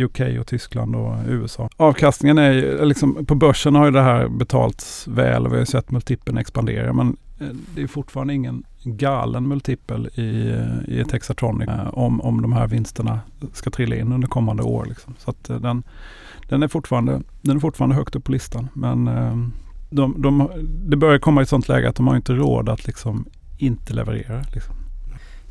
UK 0.02 0.20
och 0.40 0.46
Tyskland 0.46 0.96
och 0.96 1.14
USA. 1.28 1.68
Avkastningen 1.76 2.38
är 2.38 2.52
ju, 2.52 2.84
liksom, 2.84 3.26
på 3.26 3.34
börsen 3.34 3.74
har 3.74 3.84
ju 3.84 3.90
det 3.90 4.02
här 4.02 4.28
betalts 4.28 5.08
väl 5.08 5.46
och 5.46 5.52
vi 5.52 5.58
har 5.58 5.64
sett 5.64 5.90
multipeln 5.90 6.38
expandera. 6.38 6.92
Men 6.92 7.16
eh, 7.40 7.46
det 7.74 7.82
är 7.82 7.86
fortfarande 7.86 8.34
ingen 8.34 8.64
galen 8.86 9.48
multipel 9.48 10.06
i, 10.14 10.54
i 10.88 11.00
ett 11.00 11.12
Hexatronic 11.12 11.68
eh, 11.68 11.88
om, 11.88 12.20
om 12.20 12.42
de 12.42 12.52
här 12.52 12.66
vinsterna 12.66 13.20
ska 13.52 13.70
trilla 13.70 13.96
in 13.96 14.12
under 14.12 14.28
kommande 14.28 14.62
år. 14.62 14.84
Liksom. 14.84 15.14
Så 15.18 15.30
att 15.30 15.50
eh, 15.50 15.56
den, 15.56 15.82
den 16.48 16.62
är, 16.62 16.68
fortfarande, 16.68 17.22
den 17.42 17.56
är 17.56 17.60
fortfarande 17.60 17.96
högt 17.96 18.16
upp 18.16 18.24
på 18.24 18.32
listan. 18.32 18.68
Men 18.72 19.08
eh, 19.08 19.36
de, 19.90 20.22
de, 20.22 20.50
det 20.64 20.96
börjar 20.96 21.18
komma 21.18 21.40
i 21.40 21.42
ett 21.42 21.48
sånt 21.48 21.68
läge 21.68 21.88
att 21.88 21.96
de 21.96 22.06
har 22.08 22.16
inte 22.16 22.32
råd 22.32 22.68
att 22.68 22.86
liksom 22.86 23.24
inte 23.58 23.94
leverera. 23.94 24.44
Liksom. 24.54 24.74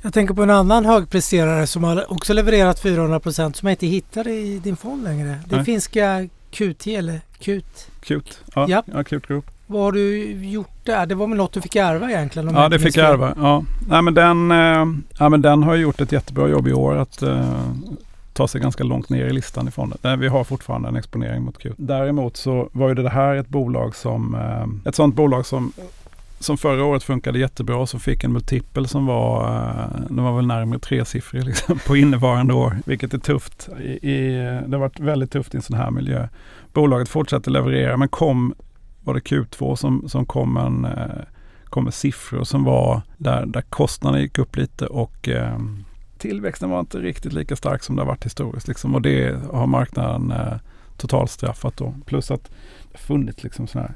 Jag 0.01 0.13
tänker 0.13 0.33
på 0.33 0.43
en 0.43 0.49
annan 0.49 0.85
högpresterare 0.85 1.67
som 1.67 1.83
har 1.83 2.11
också 2.11 2.33
levererat 2.33 2.79
400 2.79 3.19
procent 3.19 3.55
som 3.55 3.67
jag 3.67 3.73
inte 3.73 3.87
hittar 3.87 4.27
i 4.27 4.59
din 4.59 4.75
fond 4.75 5.03
längre. 5.03 5.39
Det 5.49 5.55
Nej. 5.55 5.65
finska 5.65 6.27
QT 6.51 6.87
eller 6.87 7.21
QT. 7.39 7.91
Cute. 8.01 8.31
Ja, 8.55 8.69
Japp. 8.69 8.85
ja 8.93 9.03
Cute 9.03 9.27
Group. 9.27 9.54
Vad 9.67 9.81
har 9.81 9.91
du 9.91 10.31
gjort 10.33 10.71
där? 10.83 11.05
Det 11.05 11.15
var 11.15 11.27
väl 11.27 11.37
något 11.37 11.53
du 11.53 11.61
fick 11.61 11.75
ärva 11.75 12.09
egentligen? 12.11 12.55
Ja, 12.55 12.69
det 12.69 12.79
fick 12.79 12.97
jag 12.97 13.09
ärva. 13.09 13.33
Ja. 13.37 13.63
Nej, 13.89 14.01
men 14.01 14.13
den, 14.13 14.51
eh, 14.51 14.85
ja, 15.19 15.29
men 15.29 15.41
den 15.41 15.63
har 15.63 15.75
gjort 15.75 16.01
ett 16.01 16.11
jättebra 16.11 16.47
jobb 16.47 16.67
i 16.67 16.73
år 16.73 16.95
att 16.95 17.21
eh, 17.21 17.71
ta 18.33 18.47
sig 18.47 18.61
ganska 18.61 18.83
långt 18.83 19.09
ner 19.09 19.25
i 19.25 19.33
listan 19.33 19.67
i 19.67 19.71
fonden. 19.71 19.97
Eh, 20.03 20.15
Vi 20.15 20.27
har 20.27 20.43
fortfarande 20.43 20.87
en 20.89 20.95
exponering 20.95 21.43
mot 21.43 21.57
Q. 21.57 21.71
Däremot 21.77 22.37
så 22.37 22.69
var 22.71 22.89
ju 22.89 22.95
det 22.95 23.09
här 23.09 23.35
ett 23.35 23.49
bolag 23.49 23.95
som, 23.95 24.35
eh, 24.35 24.89
ett 24.89 24.95
sånt 24.95 25.15
bolag 25.15 25.45
som 25.45 25.71
som 26.39 26.57
förra 26.57 26.85
året 26.85 27.03
funkade 27.03 27.39
jättebra 27.39 27.85
som 27.85 27.99
fick 27.99 28.23
en 28.23 28.33
multipel 28.33 28.87
som 28.87 29.05
var, 29.05 29.43
eh, 29.47 29.99
den 30.09 30.23
var 30.23 30.35
väl 30.35 30.47
närmare 30.47 30.79
tresiffrig 30.79 31.43
liksom, 31.45 31.79
på 31.87 31.95
innevarande 31.97 32.53
år. 32.53 32.77
Vilket 32.85 33.13
är 33.13 33.17
tufft. 33.17 33.69
I, 33.79 34.09
i, 34.11 34.35
det 34.67 34.71
har 34.75 34.79
varit 34.79 34.99
väldigt 34.99 35.31
tufft 35.31 35.53
i 35.53 35.57
en 35.57 35.63
sån 35.63 35.77
här 35.77 35.91
miljö. 35.91 36.27
Bolaget 36.73 37.09
fortsatte 37.09 37.49
leverera 37.49 37.97
men 37.97 38.07
kom, 38.07 38.53
var 39.05 39.13
det 39.13 39.19
Q2 39.19 39.75
som, 39.75 40.09
som 40.09 40.25
kom 40.25 40.57
en 40.57 40.85
eh, 40.85 41.23
kom 41.65 41.83
med 41.83 41.93
siffror 41.93 42.43
som 42.43 42.63
var 42.63 43.01
där, 43.17 43.45
där 43.45 43.61
kostnaderna 43.61 44.21
gick 44.21 44.37
upp 44.39 44.57
lite 44.57 44.87
och 44.87 45.29
eh, 45.29 45.59
tillväxten 46.17 46.69
var 46.69 46.79
inte 46.79 46.99
riktigt 46.99 47.33
lika 47.33 47.55
stark 47.55 47.83
som 47.83 47.95
det 47.95 48.01
har 48.01 48.07
varit 48.07 48.25
historiskt. 48.25 48.67
Liksom, 48.67 48.95
och 48.95 49.01
det 49.01 49.39
har 49.53 49.67
marknaden 49.67 50.31
eh, 50.31 50.57
totalstraffat 50.97 51.77
då. 51.77 51.95
Plus 52.05 52.31
att 52.31 52.43
det 52.43 52.97
har 52.97 52.99
funnits 52.99 53.43
liksom 53.43 53.67
sådana 53.67 53.87
här 53.87 53.95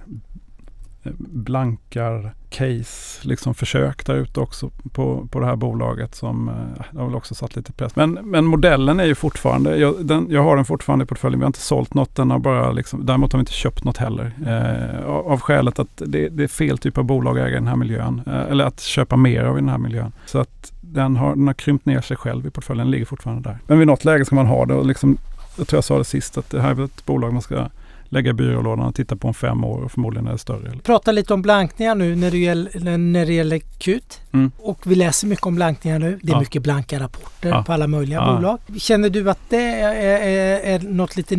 blankar 1.20 2.34
case, 2.50 3.28
liksom 3.28 3.54
försök 3.54 4.06
där 4.06 4.16
ute 4.16 4.40
också 4.40 4.70
på, 4.92 5.28
på 5.32 5.40
det 5.40 5.46
här 5.46 5.56
bolaget 5.56 6.16
som 6.16 6.50
eh, 6.50 7.00
har 7.00 7.06
väl 7.06 7.16
också 7.16 7.36
satt 7.36 7.56
lite 7.56 7.72
press. 7.72 7.96
Men, 7.96 8.12
men 8.12 8.46
modellen 8.46 9.00
är 9.00 9.06
ju 9.06 9.16
fortfarande, 9.16 9.78
jag, 9.78 10.06
den, 10.06 10.28
jag 10.30 10.44
har 10.44 10.56
den 10.56 10.66
fortfarande 10.66 11.04
i 11.04 11.06
portföljen. 11.06 11.40
Vi 11.40 11.44
har 11.44 11.50
inte 11.50 11.60
sålt 11.60 11.94
något, 11.94 12.16
den 12.16 12.32
har 12.32 12.40
bara 12.40 12.72
liksom, 12.72 13.06
däremot 13.06 13.34
har 13.34 13.38
vi 13.38 13.42
inte 13.42 13.52
köpt 13.52 13.84
något 13.84 13.98
heller. 13.98 14.34
Eh, 14.48 15.10
av 15.10 15.40
av 15.40 15.44
skälet 15.44 15.80
att 15.80 16.02
det, 16.06 16.30
det 16.30 16.44
är 16.44 16.48
fel 16.48 16.78
typ 16.78 16.98
av 16.98 17.04
bolag 17.04 17.40
att 17.40 17.46
äga 17.46 17.52
i 17.52 17.60
den 17.60 17.68
här 17.68 17.76
miljön. 17.76 18.22
Eh, 18.28 18.52
eller 18.52 18.66
att 18.66 18.80
köpa 18.80 19.16
mer 19.16 19.44
av 19.44 19.58
i 19.58 19.62
den 19.62 19.70
här 19.70 19.78
miljön. 19.78 20.12
Så 20.26 20.40
att 20.40 20.74
den 20.82 21.16
har, 21.16 21.36
den 21.36 21.48
har 21.48 21.54
krympt 21.54 21.86
ner 21.86 22.02
sig 22.02 22.18
själv 22.18 22.48
i 22.48 22.50
portföljen, 22.50 22.86
den 22.86 22.92
ligger 22.92 23.06
fortfarande 23.06 23.50
där. 23.50 23.58
Men 23.68 23.80
vid 23.80 23.88
något 23.88 24.06
läge 24.06 24.26
ska 24.26 24.36
man 24.36 24.46
ha 24.46 24.66
det 24.66 24.74
och 24.74 24.86
liksom, 24.86 25.18
jag 25.60 25.68
tror 25.68 25.78
jag 25.78 25.84
sa 25.84 25.98
det 25.98 26.04
sist, 26.06 26.38
att 26.38 26.50
det 26.50 26.62
här 26.62 26.76
är 26.82 26.86
ett 26.86 27.06
bolag 27.06 27.34
man 27.34 27.42
ska 27.42 27.68
lägga 28.12 28.30
i 28.30 28.34
byrålådan 28.34 28.86
och 28.86 28.96
titta 28.96 29.16
på 29.16 29.28
om 29.28 29.34
fem 29.34 29.64
år 29.64 29.82
och 29.84 29.92
förmodligen 29.92 30.28
är 30.28 30.32
det 30.32 30.38
större. 30.38 30.72
Prata 30.84 31.12
lite 31.12 31.34
om 31.34 31.42
blankningar 31.42 31.96
nu 31.96 32.16
när 32.16 32.32
det 32.32 32.38
gäller, 32.38 32.98
när 32.98 33.26
det 33.26 33.34
gäller 33.34 33.60
KUT. 33.60 34.22
Mm. 34.32 34.52
Och 34.58 34.80
vi 34.92 34.96
läser 34.96 35.28
mycket 35.28 35.46
om 35.46 35.56
blankningar 35.56 36.00
nu. 36.00 36.20
Det 36.24 36.32
är 36.32 36.36
Ja. 36.36 36.40
mycket 36.40 36.62
blanka 36.62 37.00
rapporter 37.00 37.50
Ja. 37.50 37.64
på 37.64 37.74
alla 37.74 37.88
möjliga 37.88 38.20
Ja. 38.20 38.36
bolag. 38.36 38.60
Känner 38.78 39.10
du 39.10 39.30
att 39.30 39.40
det 39.50 39.58
är, 39.64 39.94
är, 39.96 40.60
är 40.76 40.80
något 40.80 41.16
lite... 41.18 41.36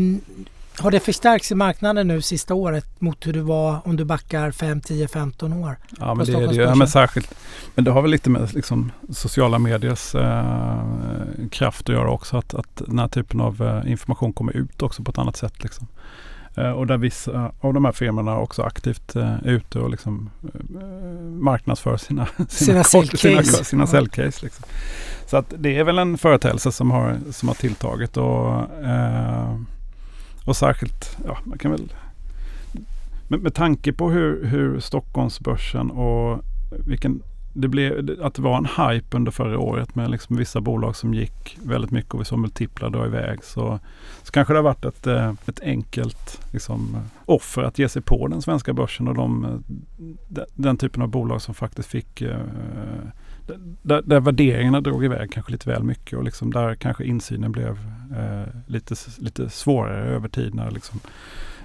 Har 0.81 0.91
det 0.91 1.01
förstärkts 1.01 1.53
i 1.53 1.55
marknaden 1.55 2.09
nu 2.09 2.23
sista 2.23 2.55
året 2.55 3.01
mot 3.01 3.27
hur 3.27 3.33
det 3.33 3.43
var 3.43 3.81
om 3.85 3.97
du 3.97 4.05
backar 4.05 4.51
5, 4.51 4.81
10, 4.81 5.09
15 5.09 5.53
år? 5.53 5.77
Ja, 5.99 6.15
men 6.15 6.27
det 6.27 6.33
är 6.33 6.49
det 6.49 6.55
ju. 6.55 6.63
Ja, 6.63 6.75
men 6.75 6.89
särskilt. 6.89 7.35
Men 7.75 7.85
det 7.85 7.91
har 7.91 8.03
väl 8.03 8.11
lite 8.11 8.31
med 8.31 8.55
liksom, 8.55 8.93
sociala 9.11 9.59
mediers 9.59 10.15
eh, 10.15 10.83
kraft 11.51 11.89
att 11.89 11.95
göra 11.95 12.11
också. 12.11 12.37
Att, 12.37 12.55
att 12.55 12.83
den 12.87 12.99
här 12.99 13.09
typen 13.09 13.41
av 13.41 13.63
eh, 13.63 13.91
information 13.91 14.33
kommer 14.33 14.57
ut 14.57 14.83
också 14.83 15.03
på 15.03 15.11
ett 15.11 15.19
annat 15.19 15.37
sätt. 15.37 15.63
Liksom. 15.63 15.87
Eh, 16.57 16.71
och 16.71 16.87
där 16.87 16.97
vissa 16.97 17.53
av 17.61 17.75
de 17.75 17.85
här 17.85 17.93
firmorna 17.93 18.39
också 18.39 18.63
aktivt 18.63 19.17
eh, 19.17 19.35
är 19.35 19.51
ute 19.51 19.79
och 19.79 19.91
liksom, 19.91 20.31
eh, 20.55 20.81
marknadsför 21.25 21.97
sina, 21.97 22.27
Sina 22.49 22.85
sina, 22.85 23.43
sina 23.43 23.87
säljcase. 23.87 24.45
Liksom. 24.45 24.65
Så 25.27 25.37
att 25.37 25.55
det 25.59 25.79
är 25.79 25.85
väl 25.85 25.99
en 25.99 26.19
företeelse 26.19 26.73
som 26.73 26.91
har, 26.91 27.19
som 27.31 27.49
har 27.49 27.55
tilltagit. 27.55 28.17
Och, 28.17 28.85
eh, 28.85 29.57
och 30.51 30.57
särskilt, 30.57 31.19
ja 31.25 31.39
man 31.45 31.59
kan 31.59 31.71
väl 31.71 31.93
med, 33.29 33.41
med 33.41 33.55
tanke 33.55 33.93
på 33.93 34.11
hur, 34.11 34.45
hur 34.45 34.81
Stockholmsbörsen 34.81 35.91
och 35.91 36.45
vilken 36.87 37.23
det 37.53 37.69
blev, 37.69 38.17
att 38.23 38.35
det 38.35 38.43
var 38.43 38.57
en 38.57 38.67
hype 38.67 39.17
under 39.17 39.33
förra 39.33 39.59
året 39.59 39.95
med 39.95 40.11
liksom 40.11 40.37
vissa 40.37 40.61
bolag 40.61 40.97
som 40.97 41.15
gick 41.15 41.59
väldigt 41.63 41.91
mycket 41.91 42.15
och 42.15 42.21
vi 42.21 42.25
såg 42.25 42.39
multiplar 42.39 42.91
dra 42.91 43.07
iväg. 43.07 43.45
Så, 43.45 43.79
så 44.23 44.33
kanske 44.33 44.55
det 44.55 44.59
har 44.59 44.65
varit 44.65 44.85
ett, 44.85 45.07
eh, 45.07 45.33
ett 45.47 45.61
enkelt 45.61 46.41
liksom, 46.53 46.97
offer 47.25 47.63
att 47.63 47.79
ge 47.79 47.89
sig 47.89 48.03
på 48.03 48.27
den 48.27 48.43
svenska 48.43 48.73
börsen 48.73 49.09
och 49.09 49.15
de, 49.15 49.45
eh, 49.45 49.51
de, 50.29 50.45
den 50.55 50.77
typen 50.77 51.03
av 51.03 51.09
bolag 51.09 51.43
som 51.43 51.55
faktiskt 51.55 51.89
fick 51.89 52.23
eh, 52.23 52.41
där, 53.83 54.03
där 54.03 54.21
värderingarna 54.21 54.81
drog 54.81 55.05
iväg 55.05 55.33
kanske 55.33 55.53
lite 55.53 55.69
väl 55.71 55.83
mycket 55.83 56.19
och 56.19 56.25
liksom 56.25 56.53
där 56.53 56.75
kanske 56.75 57.05
insynen 57.05 57.53
blev 57.53 57.71
eh, 58.17 58.43
lite, 58.67 58.95
lite 59.19 59.51
svårare 59.51 60.15
över 60.15 60.29
tid 60.29 60.55
när 60.55 60.71
liksom, 60.71 61.01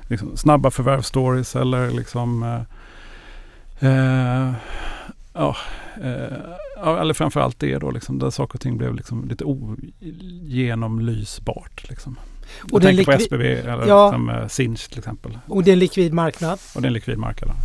liksom 0.10 0.38
snabba 0.38 0.71
förvärvsstories 0.71 1.56
eller 1.56 1.91
liksom 1.91 2.43
eh, 2.43 2.62
eh, 3.89 4.52
ja, 5.34 5.56
eh, 6.02 6.38
eller 7.02 7.13
framförallt 7.13 7.60
det 7.60 7.78
då 7.78 7.91
liksom, 7.91 8.19
där 8.19 8.30
saker 8.30 8.56
och 8.56 8.62
ting 8.62 8.78
blev 8.78 8.95
liksom 8.95 9.28
lite 9.28 9.43
ogenomlysbart. 9.43 11.89
Liksom. 11.89 12.15
Och 12.62 12.69
Jag 12.71 12.82
tänker 12.82 13.06
på 13.06 13.12
SBB 13.12 13.54
eller 13.54 13.88
Ja. 13.88 14.06
liksom, 14.06 14.30
eh, 14.30 14.48
Sinch 14.48 14.89
till 14.89 15.00
exempel. 15.00 15.38
Och 15.48 15.63
det 15.63 15.71
är 15.71 15.74
en 15.74 15.80
likvid 15.80 16.13
marknad. 16.13 16.60
Och 16.76 16.82
det 16.82 16.86
är 16.86 16.89
en 16.89 16.93
likvid 16.93 17.17
marknad. 17.17 17.56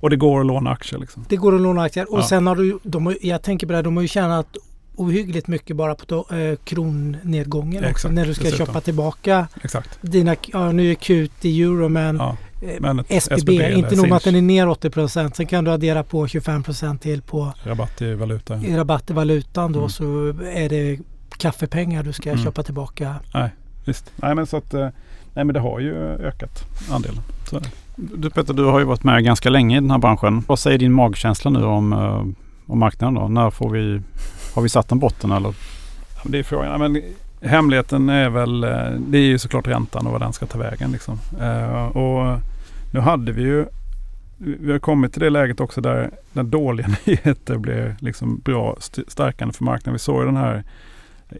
Och 0.00 0.10
det 0.10 0.16
går 0.16 0.40
att 0.40 0.46
låna 0.46 0.70
aktier 0.70 1.00
liksom. 1.00 1.24
Det 1.28 1.36
går 1.36 1.54
att 1.54 1.60
låna 1.60 1.82
aktier. 1.82 2.12
Och 2.12 2.18
Ja. 2.18 2.22
sen 2.22 2.46
har 2.46 2.56
du, 2.56 2.78
de, 2.82 3.16
jag 3.22 3.42
tänker 3.42 3.66
på 3.66 3.70
det, 3.72 3.76
här, 3.76 3.82
de 3.82 3.96
har 3.96 4.02
ju 4.02 4.08
tjänat 4.08 4.56
ohyggligt 4.96 5.46
mycket 5.48 5.76
bara 5.76 5.94
på 5.94 6.04
då, 6.08 6.36
eh, 6.36 6.56
kronnedgången 6.64 7.76
också. 7.78 7.90
Exakt, 7.90 8.14
När 8.14 8.26
du 8.26 8.34
ska 8.34 8.44
dessutom. 8.44 8.66
köpa 8.66 8.80
tillbaka 8.80 9.48
Exakt. 9.62 9.98
dina, 10.00 10.36
ja 10.52 10.72
nu 10.72 10.90
är 10.90 10.94
QT 10.94 11.44
i 11.44 11.62
euro 11.62 11.88
men, 11.88 12.16
Ja, 12.16 12.36
eh, 12.62 12.80
men 12.80 13.04
SBB 13.08 13.58
eller 13.58 13.76
inte 13.76 13.96
nog 13.96 14.08
med 14.08 14.16
att 14.16 14.24
den 14.24 14.34
är 14.34 14.42
ner 14.42 14.66
80% 14.66 15.36
sen 15.36 15.46
kan 15.46 15.64
du 15.64 15.70
addera 15.70 16.02
på 16.02 16.26
25% 16.26 16.98
till 16.98 17.22
på 17.22 17.52
rabatt 17.64 18.02
i 18.02 18.14
valuta. 18.14 18.56
i 18.64 18.76
rabatt 18.76 19.10
i 19.10 19.12
valutan 19.12 19.72
då 19.72 19.78
Mm. 19.78 19.90
så 19.90 20.28
är 20.54 20.68
det 20.68 20.98
kaffepengar 21.38 22.02
du 22.02 22.12
ska 22.12 22.30
Mm. 22.30 22.44
köpa 22.44 22.62
tillbaka. 22.62 23.14
Visst. 23.84 24.10
Nej 24.16 24.34
men 24.34 24.46
så 24.46 24.56
att 24.56 24.74
eh, 24.74 24.88
Nej 25.34 25.44
men 25.44 25.54
det 25.54 25.60
har 25.60 25.80
ju 25.80 25.94
ökat 25.98 26.64
andelen. 26.90 27.22
Så 27.50 27.56
är 27.56 27.60
det. 27.60 27.68
Du 28.16 28.30
Peter, 28.30 28.54
du 28.54 28.64
har 28.64 28.78
ju 28.78 28.84
varit 28.84 29.04
med 29.04 29.24
ganska 29.24 29.50
länge 29.50 29.76
i 29.76 29.80
den 29.80 29.90
här 29.90 29.98
branschen. 29.98 30.42
Vad 30.46 30.58
säger 30.58 30.78
din 30.78 30.92
magkänsla 30.92 31.50
nu 31.50 31.64
om, 31.64 31.92
eh, 31.92 32.24
om 32.66 32.78
marknaden 32.78 33.14
då? 33.14 33.28
När 33.28 33.50
får 33.50 33.70
vi, 33.70 34.00
har 34.54 34.62
vi 34.62 34.68
satt 34.68 34.92
en 34.92 34.98
botten 34.98 35.30
eller? 35.32 35.48
Ja, 36.16 36.20
Det 36.24 36.38
är 36.38 36.42
frågan. 36.42 36.80
Men 36.80 37.02
hemligheten 37.50 38.08
är 38.08 38.28
väl, 38.30 38.64
eh, 38.64 38.70
det 39.08 39.18
är 39.18 39.22
ju 39.22 39.38
såklart 39.38 39.66
räntan 39.66 40.06
och 40.06 40.12
vad 40.12 40.20
den 40.20 40.32
ska 40.32 40.46
ta 40.46 40.58
vägen. 40.58 40.92
Liksom. 40.92 41.18
Eh, 41.40 41.86
och 41.86 42.38
nu 42.92 43.00
hade 43.00 43.32
vi 43.32 43.42
ju, 43.42 43.66
vi 44.38 44.72
har 44.72 44.78
kommit 44.78 45.12
till 45.12 45.22
det 45.22 45.30
läget 45.30 45.60
också 45.60 45.80
där, 45.80 46.10
där 46.32 46.42
dåliga 46.42 46.86
nyheter 47.06 47.58
blir 47.58 47.96
liksom 48.00 48.38
bra 48.44 48.74
st- 48.78 49.02
stärkande 49.08 49.54
för 49.54 49.64
marknaden. 49.64 49.92
Vi 49.92 49.98
såg 49.98 50.20
ju 50.20 50.26
den 50.26 50.36
här 50.36 50.64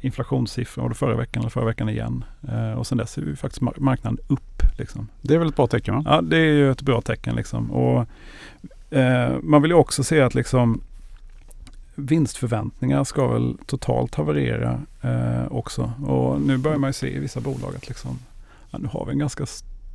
inflationssiffran, 0.02 0.82
var 0.82 0.88
det 0.88 0.94
förra 0.94 1.16
veckan 1.16 1.42
eller 1.42 1.50
förra 1.50 1.64
veckan 1.64 1.88
igen. 1.88 2.24
Eh, 2.48 2.72
och 2.72 2.86
sen 2.86 2.98
dess 2.98 3.18
är 3.18 3.22
ju 3.22 3.36
faktiskt 3.36 3.62
mar- 3.62 3.80
marknaden 3.80 4.18
upp. 4.28 4.62
Liksom. 4.78 5.08
Det 5.22 5.34
är 5.34 5.38
väl 5.38 5.48
ett 5.48 5.56
bra 5.56 5.66
tecken 5.66 5.94
va? 5.94 6.02
Ja, 6.06 6.20
det 6.20 6.36
är 6.36 6.52
ju 6.52 6.70
ett 6.70 6.82
bra 6.82 7.00
tecken. 7.00 7.36
Liksom. 7.36 7.70
Och, 7.70 8.06
eh, 8.90 9.36
man 9.42 9.62
vill 9.62 9.70
ju 9.70 9.76
också 9.76 10.04
se 10.04 10.20
att 10.20 10.34
liksom, 10.34 10.80
vinstförväntningar 11.94 13.04
ska 13.04 13.26
väl 13.26 13.56
totalt 13.66 14.14
haverera 14.14 14.80
eh, 15.02 15.46
också. 15.52 15.92
Och 16.06 16.40
nu 16.40 16.56
börjar 16.58 16.78
man 16.78 16.88
ju 16.88 16.92
se 16.94 17.16
i 17.16 17.18
vissa 17.18 17.40
bolag 17.40 17.76
att 17.76 17.88
liksom, 17.88 18.18
ja, 18.70 18.78
nu 18.78 18.88
har 18.92 19.06
vi 19.06 19.12
en 19.12 19.18
ganska 19.18 19.46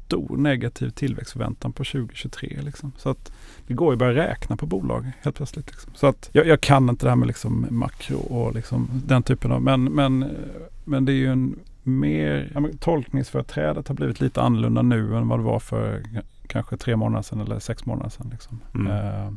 stor 0.05 0.37
negativ 0.37 0.89
tillväxtförväntan 0.89 1.73
på 1.73 1.83
2023. 1.83 2.59
Liksom. 2.61 2.91
Så 2.97 3.09
att 3.09 3.31
det 3.67 3.73
går 3.73 3.87
ju 3.87 3.93
att 3.93 3.99
börja 3.99 4.27
räkna 4.27 4.57
på 4.57 4.65
bolag 4.65 5.11
helt 5.21 5.35
plötsligt. 5.35 5.67
Liksom. 5.67 5.91
Så 5.95 6.07
att 6.07 6.29
jag, 6.31 6.47
jag 6.47 6.61
kan 6.61 6.89
inte 6.89 7.05
det 7.05 7.09
här 7.09 7.15
med 7.15 7.27
liksom 7.27 7.67
makro 7.69 8.17
och 8.17 8.55
liksom 8.55 8.89
den 9.05 9.23
typen 9.23 9.51
av, 9.51 9.61
men, 9.61 9.83
men, 9.83 10.25
men 10.83 11.05
det 11.05 11.11
är 11.11 11.15
ju 11.15 11.31
en 11.31 11.59
mer, 11.83 12.51
ja, 12.53 12.61
tolkningsföreträdet 12.79 13.87
har 13.87 13.95
blivit 13.95 14.21
lite 14.21 14.41
annorlunda 14.41 14.81
nu 14.81 15.17
än 15.17 15.27
vad 15.27 15.39
det 15.39 15.43
var 15.43 15.59
för 15.59 16.03
kanske 16.47 16.77
tre 16.77 16.95
månader 16.95 17.23
sedan 17.23 17.41
eller 17.41 17.59
sex 17.59 17.85
månader 17.85 18.09
sedan. 18.09 18.29
Liksom. 18.31 18.59
Mm. 18.75 18.87
Eh, 18.87 19.31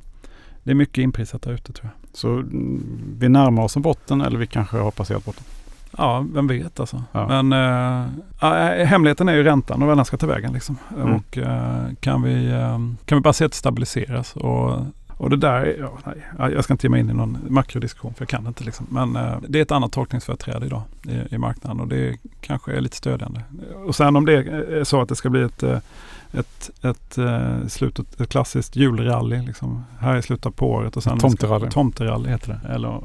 det 0.62 0.70
är 0.70 0.74
mycket 0.74 0.98
inprisat 1.02 1.42
där 1.42 1.52
ute 1.52 1.72
tror 1.72 1.90
jag. 1.94 2.16
Så 2.16 2.44
vi 3.18 3.28
närmar 3.28 3.62
oss 3.62 3.76
en 3.76 3.82
botten 3.82 4.20
eller 4.20 4.38
vi 4.38 4.46
kanske 4.46 4.76
har 4.76 4.90
passerat 4.90 5.24
botten. 5.24 5.44
Ja, 5.96 6.26
vem 6.32 6.46
vet 6.46 6.80
alltså. 6.80 7.02
Ja. 7.12 7.42
Men 7.42 7.52
ja, 8.40 8.54
hemligheten 8.84 9.28
är 9.28 9.34
ju 9.34 9.42
räntan 9.42 9.82
och 9.82 9.88
vad 9.88 9.98
den 9.98 10.04
ska 10.04 10.16
ta 10.16 10.26
vägen. 10.26 10.52
Liksom. 10.52 10.78
Mm. 10.96 11.14
Och 11.14 11.38
eh, 11.38 11.92
kan, 12.00 12.22
vi, 12.22 12.50
eh, 12.50 12.78
kan 13.04 13.18
vi 13.18 13.20
bara 13.20 13.32
se 13.32 13.44
att 13.44 13.52
det 13.52 13.58
stabiliseras. 13.58 14.36
Och, 14.36 14.80
och 15.08 15.30
det 15.30 15.36
där, 15.36 15.76
ja, 15.80 15.92
nej, 16.06 16.26
ja, 16.38 16.50
jag 16.50 16.64
ska 16.64 16.74
inte 16.74 16.86
ge 16.86 16.90
mig 16.90 17.00
in 17.00 17.10
i 17.10 17.14
någon 17.14 17.38
makrodiskussion 17.48 18.14
för 18.14 18.22
jag 18.22 18.28
kan 18.28 18.46
inte. 18.46 18.64
Liksom. 18.64 18.86
Men 18.90 19.16
eh, 19.16 19.38
det 19.48 19.58
är 19.58 19.62
ett 19.62 19.72
annat 19.72 19.92
tolkningsföreträde 19.92 20.66
idag 20.66 20.82
i, 21.08 21.34
i 21.34 21.38
marknaden 21.38 21.80
och 21.80 21.88
det 21.88 22.16
kanske 22.40 22.72
är 22.72 22.80
lite 22.80 22.96
stödjande. 22.96 23.42
Och 23.86 23.94
sen 23.94 24.16
om 24.16 24.26
det 24.26 24.32
är 24.32 24.84
så 24.84 25.00
att 25.00 25.08
det 25.08 25.16
ska 25.16 25.30
bli 25.30 25.42
ett, 25.42 25.62
ett, 26.32 26.70
ett, 26.82 27.18
eh, 27.18 27.66
slutet, 27.68 28.20
ett 28.20 28.28
klassiskt 28.28 28.76
julrally 28.76 29.42
liksom, 29.42 29.84
här 30.00 30.16
i 30.16 30.22
slutet 30.22 30.56
på 30.56 30.70
året. 30.70 30.96
Och 30.96 31.02
sen 31.02 31.18
Tomterally. 31.18 31.66
Ska, 31.66 31.70
tomterally 31.70 32.28
heter 32.28 32.60
det. 32.62 32.74
Eller, 32.74 33.00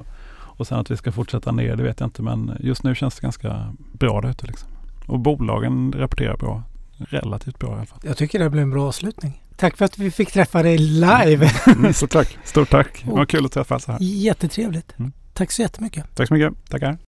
och 0.57 0.67
sen 0.67 0.79
att 0.79 0.91
vi 0.91 0.97
ska 0.97 1.11
fortsätta 1.11 1.51
ner, 1.51 1.75
det 1.75 1.83
vet 1.83 1.99
jag 1.99 2.07
inte. 2.07 2.21
Men 2.21 2.57
just 2.59 2.83
nu 2.83 2.95
känns 2.95 3.15
det 3.15 3.21
ganska 3.21 3.73
bra 3.91 4.21
där 4.21 4.29
ute. 4.29 4.47
Liksom. 4.47 4.69
Och 5.07 5.19
bolagen 5.19 5.93
rapporterar 5.97 6.37
bra. 6.37 6.63
Relativt 6.97 7.59
bra 7.59 7.69
i 7.69 7.73
alla 7.73 7.85
fall. 7.85 7.99
Jag 8.03 8.17
tycker 8.17 8.39
det 8.39 8.49
blir 8.49 8.61
en 8.61 8.71
bra 8.71 8.87
avslutning. 8.87 9.43
Tack 9.57 9.77
för 9.77 9.85
att 9.85 9.97
vi 9.97 10.11
fick 10.11 10.31
träffa 10.31 10.63
dig 10.63 10.77
live. 10.77 11.51
Mm, 11.67 11.93
stort 11.93 12.11
tack. 12.11 12.37
Stort 12.43 12.69
tack. 12.69 13.03
Det 13.05 13.11
var 13.11 13.25
kul 13.25 13.45
att 13.45 13.51
träffas 13.51 13.87
här. 13.87 13.97
Jättetrevligt. 13.99 14.99
Mm. 14.99 15.11
Tack 15.33 15.51
så 15.51 15.61
jättemycket. 15.61 16.05
Tack 16.15 16.27
så 16.27 16.33
mycket. 16.33 16.69
Tackar. 16.69 16.97